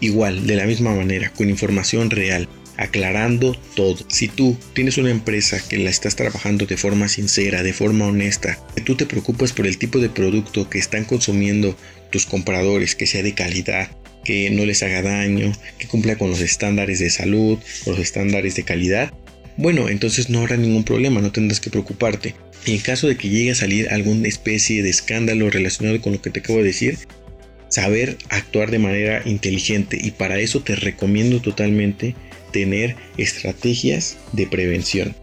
Igual, 0.01 0.45
de 0.45 0.55
la 0.55 0.65
misma 0.65 0.93
manera, 0.93 1.31
con 1.31 1.49
información 1.49 2.09
real, 2.09 2.47
aclarando 2.77 3.55
todo. 3.75 3.97
Si 4.09 4.27
tú 4.27 4.57
tienes 4.73 4.97
una 4.97 5.11
empresa 5.11 5.61
que 5.67 5.77
la 5.77 5.89
estás 5.89 6.15
trabajando 6.15 6.65
de 6.65 6.77
forma 6.77 7.07
sincera, 7.07 7.63
de 7.63 7.73
forma 7.73 8.07
honesta, 8.07 8.57
que 8.75 8.81
tú 8.81 8.95
te 8.95 9.05
preocupas 9.05 9.53
por 9.53 9.67
el 9.67 9.77
tipo 9.77 9.99
de 9.99 10.09
producto 10.09 10.69
que 10.69 10.79
están 10.79 11.05
consumiendo 11.05 11.77
tus 12.11 12.25
compradores, 12.25 12.95
que 12.95 13.07
sea 13.07 13.23
de 13.23 13.33
calidad, 13.33 13.89
que 14.23 14.49
no 14.49 14.65
les 14.65 14.83
haga 14.83 15.01
daño, 15.01 15.51
que 15.77 15.87
cumpla 15.87 16.17
con 16.17 16.29
los 16.29 16.41
estándares 16.41 16.99
de 16.99 17.09
salud, 17.09 17.59
los 17.85 17.99
estándares 17.99 18.55
de 18.55 18.63
calidad, 18.63 19.13
bueno, 19.55 19.87
entonces 19.89 20.29
no 20.29 20.39
habrá 20.39 20.57
ningún 20.57 20.83
problema, 20.83 21.21
no 21.21 21.31
tendrás 21.31 21.59
que 21.59 21.69
preocuparte. 21.69 22.33
En 22.65 22.79
caso 22.79 23.07
de 23.07 23.17
que 23.17 23.29
llegue 23.29 23.51
a 23.51 23.55
salir 23.55 23.89
alguna 23.89 24.27
especie 24.27 24.81
de 24.81 24.89
escándalo 24.89 25.49
relacionado 25.49 26.01
con 26.01 26.13
lo 26.13 26.21
que 26.21 26.31
te 26.31 26.39
acabo 26.39 26.59
de 26.59 26.65
decir, 26.65 26.97
saber 27.69 28.17
actuar 28.29 28.71
de 28.71 28.79
manera 28.79 29.21
inteligente 29.25 29.97
y 30.01 30.11
para 30.11 30.39
eso 30.39 30.61
te 30.61 30.75
recomiendo 30.75 31.41
totalmente 31.41 32.15
tener 32.53 32.95
estrategias 33.17 34.17
de 34.31 34.47
prevención. 34.47 35.13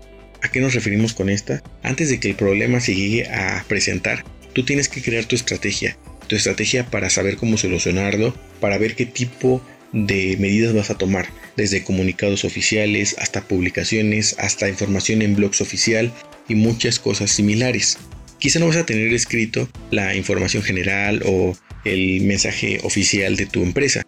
¿A 0.43 0.51
qué 0.51 0.61
nos 0.61 0.75
referimos 0.75 1.15
con 1.15 1.31
esta? 1.31 1.63
Antes 1.83 2.11
de 2.11 2.21
que 2.21 2.29
el 2.29 2.35
problema 2.35 2.81
se 2.81 2.95
llegue 2.95 3.27
a 3.29 3.65
presentar, 3.67 4.25
tú 4.53 4.65
tienes 4.65 4.91
que 4.91 5.01
crear 5.01 5.25
tu 5.25 5.37
estrategia, 5.37 5.97
tu 6.27 6.37
estrategia 6.37 6.85
para 6.91 7.09
saber 7.09 7.37
cómo 7.37 7.57
solucionarlo, 7.57 8.35
para 8.61 8.77
ver 8.77 8.95
qué 8.95 9.07
tipo 9.07 9.63
de 9.93 10.37
medidas 10.39 10.75
vas 10.75 10.91
a 10.91 10.99
tomar, 10.99 11.29
desde 11.57 11.83
comunicados 11.83 12.45
oficiales 12.45 13.17
hasta 13.19 13.43
publicaciones, 13.43 14.37
hasta 14.39 14.69
información 14.69 15.23
en 15.23 15.35
blogs 15.35 15.61
oficial 15.61 16.13
y 16.49 16.55
muchas 16.55 16.99
cosas 16.99 17.31
similares. 17.31 17.99
Quizá 18.39 18.59
no 18.59 18.69
vas 18.69 18.77
a 18.77 18.87
tener 18.87 19.13
escrito 19.13 19.69
la 19.91 20.15
información 20.15 20.63
general 20.63 21.23
o 21.27 21.57
el 21.85 22.23
mensaje 22.23 22.81
oficial 22.83 23.37
de 23.37 23.47
tu 23.47 23.63
empresa, 23.63 24.03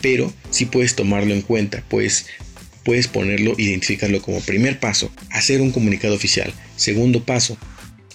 pero 0.00 0.32
sí 0.50 0.66
puedes 0.66 0.94
tomarlo 0.94 1.32
en 1.32 1.42
cuenta, 1.42 1.82
pues 1.88 2.26
puedes 2.88 3.06
ponerlo, 3.06 3.54
identificarlo 3.58 4.22
como 4.22 4.40
primer 4.40 4.80
paso, 4.80 5.12
hacer 5.30 5.60
un 5.60 5.72
comunicado 5.72 6.14
oficial. 6.14 6.54
Segundo 6.76 7.22
paso, 7.22 7.58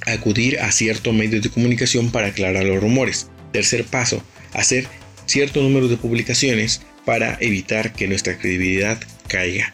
acudir 0.08 0.60
a 0.62 0.72
cierto 0.72 1.14
medio 1.14 1.40
de 1.42 1.52
comunicación 1.52 2.10
para 2.12 2.30
aclarar 2.30 2.64
los 2.64 2.82
rumores. 2.82 3.28
Tercer 3.52 3.84
paso, 3.84 4.24
hacer 4.52 4.88
cierto 5.28 5.62
número 5.62 5.88
de 5.90 5.98
publicaciones 5.98 6.82
para 7.06 7.38
evitar 7.40 7.94
que 7.94 8.08
nuestra 8.08 8.40
credibilidad 8.40 9.00
caiga. 9.28 9.72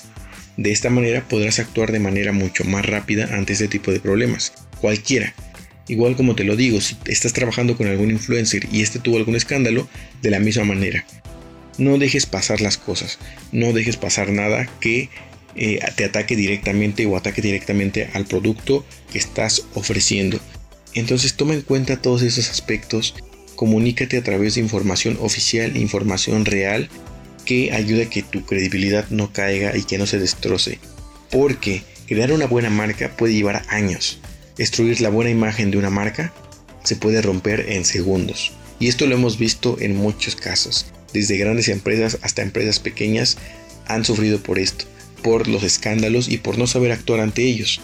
De 0.58 0.74
esta 0.74 0.90
manera 0.90 1.26
podrás 1.30 1.60
actuar 1.60 1.94
de 1.94 2.02
manera 2.02 2.34
mucho 2.34 2.66
más 2.66 2.86
rápida 2.86 3.34
ante 3.34 3.54
este 3.54 3.70
tipo 3.70 3.94
de 3.94 4.02
problemas. 4.02 4.52
Cualquiera. 4.82 5.34
Igual 5.88 6.18
como 6.18 6.36
te 6.36 6.44
lo 6.44 6.58
digo, 6.58 6.82
si 6.82 6.98
estás 7.06 7.32
trabajando 7.32 7.78
con 7.78 7.88
algún 7.88 8.12
influencer 8.12 8.68
y 8.70 8.82
este 8.82 9.00
tuvo 9.00 9.16
algún 9.16 9.38
escándalo, 9.38 9.88
de 10.22 10.30
la 10.30 10.42
misma 10.42 10.66
manera. 10.66 11.06
No 11.80 11.98
dejes 11.98 12.26
pasar 12.26 12.62
las 12.62 12.78
cosas. 12.78 13.18
No 13.52 13.74
dejes 13.74 13.98
pasar 13.98 14.30
nada 14.32 14.70
que 14.80 15.10
eh, 15.56 15.80
te 15.96 16.06
ataque 16.06 16.36
directamente 16.36 17.06
o 17.06 17.18
ataque 17.18 17.42
directamente 17.42 18.10
al 18.14 18.26
producto 18.26 18.86
que 19.12 19.18
estás 19.18 19.66
ofreciendo. 19.74 20.40
Entonces 20.94 21.36
toma 21.36 21.54
en 21.54 21.62
cuenta 21.62 22.02
todos 22.02 22.22
esos 22.22 22.50
aspectos, 22.50 23.16
comunícate 23.56 24.18
a 24.18 24.24
través 24.24 24.56
de 24.56 24.62
información 24.62 25.18
oficial, 25.22 25.78
información 25.78 26.46
real, 26.46 26.90
que 27.46 27.72
ayude 27.72 28.04
a 28.04 28.10
que 28.10 28.24
tu 28.24 28.46
credibilidad 28.46 29.10
no 29.10 29.32
caiga 29.32 29.76
y 29.76 29.84
que 29.84 29.98
no 29.98 30.06
se 30.06 30.20
destroce. 30.20 30.80
Porque 31.32 31.84
crear 32.08 32.32
una 32.32 32.46
buena 32.46 32.70
marca 32.70 33.16
puede 33.16 33.34
llevar 33.34 33.64
años. 33.70 34.20
Destruir 34.58 35.02
la 35.02 35.10
buena 35.10 35.32
imagen 35.32 35.72
de 35.72 35.78
una 35.78 35.90
marca 35.90 36.34
se 36.84 36.96
puede 36.96 37.22
romper 37.22 37.66
en 37.70 37.86
segundos. 37.86 38.52
Y 38.80 38.88
esto 38.88 39.06
lo 39.06 39.16
hemos 39.16 39.38
visto 39.38 39.78
en 39.80 39.96
muchos 39.96 40.36
casos. 40.36 40.86
Desde 41.14 41.38
grandes 41.38 41.68
empresas 41.70 42.20
hasta 42.22 42.42
empresas 42.42 42.80
pequeñas 42.80 43.38
han 43.88 44.06
sufrido 44.06 44.42
por 44.42 44.60
esto, 44.60 44.86
por 45.24 45.48
los 45.48 45.64
escándalos 45.64 46.30
y 46.30 46.38
por 46.38 46.58
no 46.58 46.68
saber 46.68 46.92
actuar 46.92 47.20
ante 47.20 47.44
ellos. 47.44 47.82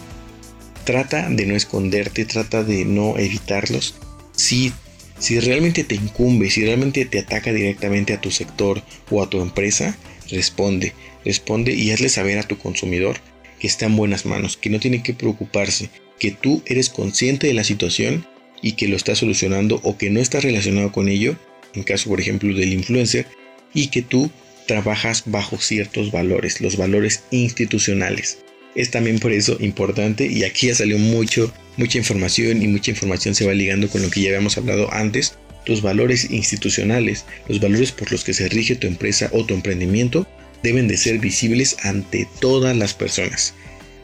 Trata 0.84 1.28
de 1.28 1.46
no 1.46 1.56
esconderte, 1.56 2.24
trata 2.24 2.62
de 2.62 2.84
no 2.84 3.18
evitarlos. 3.18 3.94
Si, 4.32 4.72
si 5.18 5.40
realmente 5.40 5.82
te 5.82 5.96
incumbe, 5.96 6.50
si 6.50 6.64
realmente 6.64 7.04
te 7.04 7.18
ataca 7.18 7.52
directamente 7.52 8.12
a 8.12 8.20
tu 8.20 8.30
sector 8.30 8.82
o 9.10 9.22
a 9.22 9.28
tu 9.28 9.40
empresa, 9.40 9.96
responde, 10.30 10.92
responde 11.24 11.74
y 11.74 11.90
hazle 11.90 12.08
saber 12.08 12.38
a 12.38 12.44
tu 12.44 12.56
consumidor 12.56 13.16
que 13.58 13.66
está 13.66 13.86
en 13.86 13.96
buenas 13.96 14.26
manos, 14.26 14.56
que 14.56 14.70
no 14.70 14.78
tiene 14.78 15.02
que 15.02 15.14
preocuparse, 15.14 15.90
que 16.18 16.30
tú 16.30 16.62
eres 16.66 16.88
consciente 16.88 17.46
de 17.46 17.54
la 17.54 17.64
situación 17.64 18.26
y 18.62 18.72
que 18.72 18.88
lo 18.88 18.96
estás 18.96 19.18
solucionando 19.18 19.80
o 19.82 19.98
que 19.98 20.10
no 20.10 20.20
estás 20.20 20.44
relacionado 20.44 20.92
con 20.92 21.08
ello, 21.08 21.36
en 21.76 21.84
caso 21.84 22.10
por 22.10 22.20
ejemplo 22.20 22.52
del 22.54 22.72
influencer, 22.72 23.26
y 23.72 23.88
que 23.88 24.02
tú 24.02 24.30
trabajas 24.66 25.22
bajo 25.26 25.58
ciertos 25.58 26.10
valores, 26.10 26.60
los 26.60 26.76
valores 26.76 27.22
institucionales. 27.30 28.38
Es 28.74 28.90
también 28.90 29.18
por 29.18 29.32
eso 29.32 29.56
importante 29.60 30.26
y 30.26 30.44
aquí 30.44 30.66
ya 30.66 30.74
salió 30.74 30.98
mucho, 30.98 31.52
mucha 31.76 31.98
información 31.98 32.62
y 32.62 32.68
mucha 32.68 32.90
información 32.90 33.34
se 33.34 33.46
va 33.46 33.54
ligando 33.54 33.88
con 33.88 34.02
lo 34.02 34.10
que 34.10 34.20
ya 34.20 34.28
habíamos 34.28 34.58
hablado 34.58 34.92
antes. 34.92 35.38
Tus 35.64 35.82
valores 35.82 36.30
institucionales, 36.30 37.24
los 37.48 37.60
valores 37.60 37.90
por 37.90 38.12
los 38.12 38.22
que 38.22 38.34
se 38.34 38.48
rige 38.48 38.76
tu 38.76 38.86
empresa 38.86 39.30
o 39.32 39.44
tu 39.44 39.54
emprendimiento, 39.54 40.26
deben 40.62 40.88
de 40.88 40.96
ser 40.96 41.18
visibles 41.18 41.76
ante 41.82 42.28
todas 42.40 42.76
las 42.76 42.92
personas. 42.92 43.54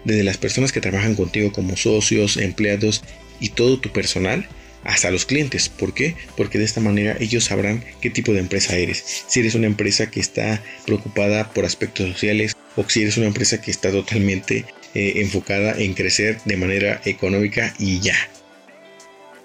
Desde 0.04 0.24
las 0.24 0.38
personas 0.38 0.72
que 0.72 0.80
trabajan 0.80 1.14
contigo 1.14 1.52
como 1.52 1.76
socios, 1.76 2.36
empleados 2.36 3.02
y 3.40 3.50
todo 3.50 3.78
tu 3.78 3.92
personal, 3.92 4.48
hasta 4.84 5.10
los 5.10 5.24
clientes. 5.24 5.68
¿Por 5.68 5.94
qué? 5.94 6.14
Porque 6.36 6.58
de 6.58 6.64
esta 6.64 6.80
manera 6.80 7.16
ellos 7.20 7.44
sabrán 7.44 7.84
qué 8.00 8.10
tipo 8.10 8.32
de 8.32 8.40
empresa 8.40 8.76
eres. 8.76 9.24
Si 9.26 9.40
eres 9.40 9.54
una 9.54 9.66
empresa 9.66 10.10
que 10.10 10.20
está 10.20 10.62
preocupada 10.86 11.52
por 11.52 11.64
aspectos 11.64 12.10
sociales 12.12 12.56
o 12.76 12.88
si 12.88 13.02
eres 13.02 13.16
una 13.16 13.26
empresa 13.26 13.60
que 13.60 13.70
está 13.70 13.90
totalmente 13.90 14.64
eh, 14.94 15.14
enfocada 15.16 15.74
en 15.78 15.94
crecer 15.94 16.38
de 16.44 16.56
manera 16.56 17.00
económica 17.04 17.74
y 17.78 18.00
ya. 18.00 18.16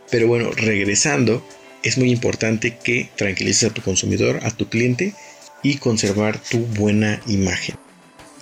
Pero 0.09 0.27
bueno, 0.27 0.51
regresando, 0.51 1.45
es 1.83 1.97
muy 1.97 2.11
importante 2.11 2.77
que 2.83 3.09
tranquilices 3.15 3.69
a 3.69 3.73
tu 3.73 3.81
consumidor, 3.81 4.39
a 4.43 4.51
tu 4.51 4.69
cliente 4.69 5.13
y 5.63 5.77
conservar 5.77 6.41
tu 6.41 6.59
buena 6.59 7.21
imagen. 7.27 7.75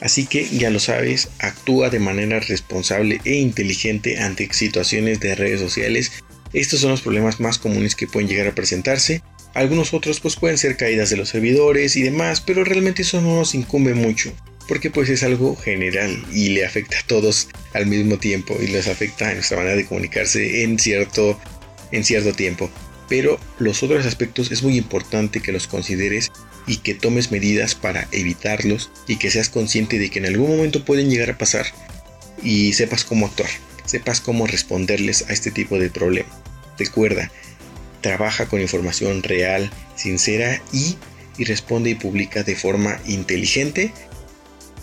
Así 0.01 0.25
que 0.25 0.47
ya 0.49 0.69
lo 0.69 0.79
sabes, 0.79 1.29
actúa 1.39 1.89
de 1.89 1.99
manera 1.99 2.39
responsable 2.39 3.21
e 3.23 3.35
inteligente 3.35 4.19
ante 4.19 4.51
situaciones 4.53 5.19
de 5.19 5.35
redes 5.35 5.59
sociales 5.59 6.11
estos 6.55 6.79
son 6.79 6.91
los 6.91 7.01
problemas 7.01 7.41
más 7.41 7.57
comunes 7.57 7.95
que 7.95 8.07
pueden 8.07 8.29
llegar 8.29 8.47
a 8.47 8.55
presentarse. 8.55 9.21
Algunos 9.53 9.93
otros 9.93 10.21
pues 10.21 10.37
pueden 10.37 10.57
ser 10.57 10.77
caídas 10.77 11.09
de 11.09 11.17
los 11.17 11.27
servidores 11.27 11.97
y 11.97 12.01
demás, 12.01 12.39
pero 12.39 12.63
realmente 12.63 13.01
eso 13.01 13.19
no 13.19 13.35
nos 13.35 13.55
incumbe 13.55 13.93
mucho, 13.93 14.31
porque 14.65 14.89
pues 14.89 15.09
es 15.09 15.23
algo 15.23 15.57
general 15.57 16.25
y 16.31 16.49
le 16.49 16.65
afecta 16.65 16.97
a 16.97 17.07
todos 17.07 17.49
al 17.73 17.87
mismo 17.87 18.19
tiempo 18.19 18.57
y 18.61 18.67
les 18.67 18.87
afecta 18.87 19.29
a 19.29 19.33
nuestra 19.33 19.57
manera 19.57 19.75
de 19.75 19.85
comunicarse 19.85 20.63
en 20.63 20.79
cierto, 20.79 21.37
en 21.91 22.05
cierto 22.05 22.31
tiempo. 22.31 22.71
Pero 23.09 23.37
los 23.59 23.83
otros 23.83 24.05
aspectos 24.05 24.49
es 24.49 24.63
muy 24.63 24.77
importante 24.77 25.41
que 25.41 25.51
los 25.51 25.67
consideres 25.67 26.31
y 26.67 26.77
que 26.77 26.93
tomes 26.93 27.31
medidas 27.31 27.75
para 27.75 28.07
evitarlos 28.13 28.91
y 29.09 29.17
que 29.17 29.29
seas 29.29 29.49
consciente 29.49 29.99
de 29.99 30.09
que 30.09 30.19
en 30.19 30.27
algún 30.27 30.55
momento 30.55 30.85
pueden 30.85 31.09
llegar 31.09 31.31
a 31.31 31.37
pasar 31.37 31.65
y 32.41 32.71
sepas 32.71 33.03
cómo 33.03 33.25
actuar, 33.25 33.49
sepas 33.85 34.21
cómo 34.21 34.47
responderles 34.47 35.25
a 35.29 35.33
este 35.33 35.51
tipo 35.51 35.77
de 35.77 35.89
problema. 35.89 36.44
Recuerda, 36.77 37.31
trabaja 38.01 38.47
con 38.47 38.61
información 38.61 39.23
real, 39.23 39.71
sincera 39.95 40.61
y, 40.71 40.95
y 41.37 41.45
responde 41.45 41.91
y 41.91 41.95
publica 41.95 42.43
de 42.43 42.55
forma 42.55 42.99
inteligente, 43.05 43.93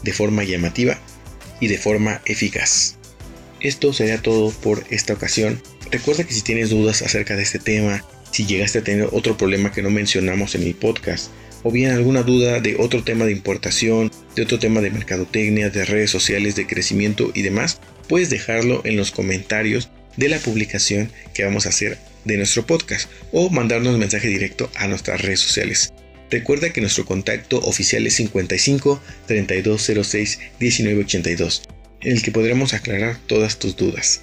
de 0.03 0.13
forma 0.13 0.45
llamativa 0.45 0.99
y 1.61 1.69
de 1.69 1.79
forma 1.79 2.21
eficaz. 2.25 2.97
Esto 3.61 3.93
sería 3.93 4.21
todo 4.21 4.51
por 4.51 4.85
esta 4.91 5.13
ocasión. 5.13 5.63
Recuerda 5.91 6.25
que 6.25 6.35
si 6.35 6.43
tienes 6.43 6.71
dudas 6.71 7.03
acerca 7.03 7.37
de 7.37 7.45
este 7.45 7.59
tema, 7.59 8.05
si 8.33 8.47
llegaste 8.47 8.79
a 8.79 8.85
tener 8.85 9.09
otro 9.13 9.37
problema 9.37 9.71
que 9.73 9.83
no 9.83 9.91
mencionamos 9.91 10.55
en 10.55 10.63
el 10.63 10.75
podcast, 10.75 11.31
o 11.63 11.71
bien 11.71 11.93
alguna 11.93 12.23
duda 12.23 12.61
de 12.61 12.77
otro 12.77 13.05
tema 13.05 13.25
de 13.25 13.33
importación, 13.33 14.11
de 14.35 14.43
otro 14.43 14.59
tema 14.59 14.81
de 14.81 14.91
mercadotecnia, 14.91 15.71
de 15.71 15.85
redes 15.85 16.11
sociales, 16.11 16.57
de 16.57 16.67
crecimiento 16.67 17.31
y 17.35 17.43
demás, 17.43 17.79
puedes 18.09 18.31
dejarlo 18.31 18.81
en 18.85 18.97
los 18.97 19.13
comentarios 19.13 19.91
de 20.17 20.29
la 20.29 20.39
publicación 20.39 21.11
que 21.35 21.45
vamos 21.45 21.67
a 21.67 21.71
hacer 21.71 21.99
de 22.25 22.37
nuestro 22.37 22.67
podcast 22.67 23.09
o 23.33 23.51
mandarnos 23.51 23.99
mensaje 23.99 24.29
directo 24.29 24.71
a 24.77 24.87
nuestras 24.87 25.21
redes 25.21 25.41
sociales. 25.41 25.93
Recuerda 26.31 26.73
que 26.73 26.81
nuestro 26.81 27.05
contacto 27.05 27.59
oficial 27.59 28.07
es 28.07 28.15
55 28.15 29.03
3206 29.27 30.39
1982, 30.59 31.63
en 32.01 32.13
el 32.13 32.23
que 32.23 32.33
podremos 32.33 32.73
aclarar 32.73 33.19
todas 33.27 33.59
tus 33.59 33.77
dudas. 33.77 34.23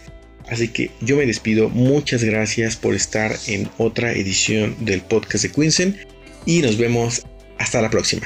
Así 0.50 0.70
que 0.70 0.90
yo 1.02 1.18
me 1.18 1.28
despido, 1.28 1.70
muchas 1.70 2.24
gracias 2.24 2.76
por 2.76 2.96
estar 2.96 3.38
en 3.46 3.70
otra 3.78 4.14
edición 4.14 4.76
del 4.80 5.02
podcast 5.02 5.44
de 5.44 5.52
Quinsen 5.52 5.98
y 6.46 6.62
nos 6.62 6.78
vemos 6.78 7.24
hasta 7.60 7.82
la 7.82 7.92
próxima. 7.92 8.26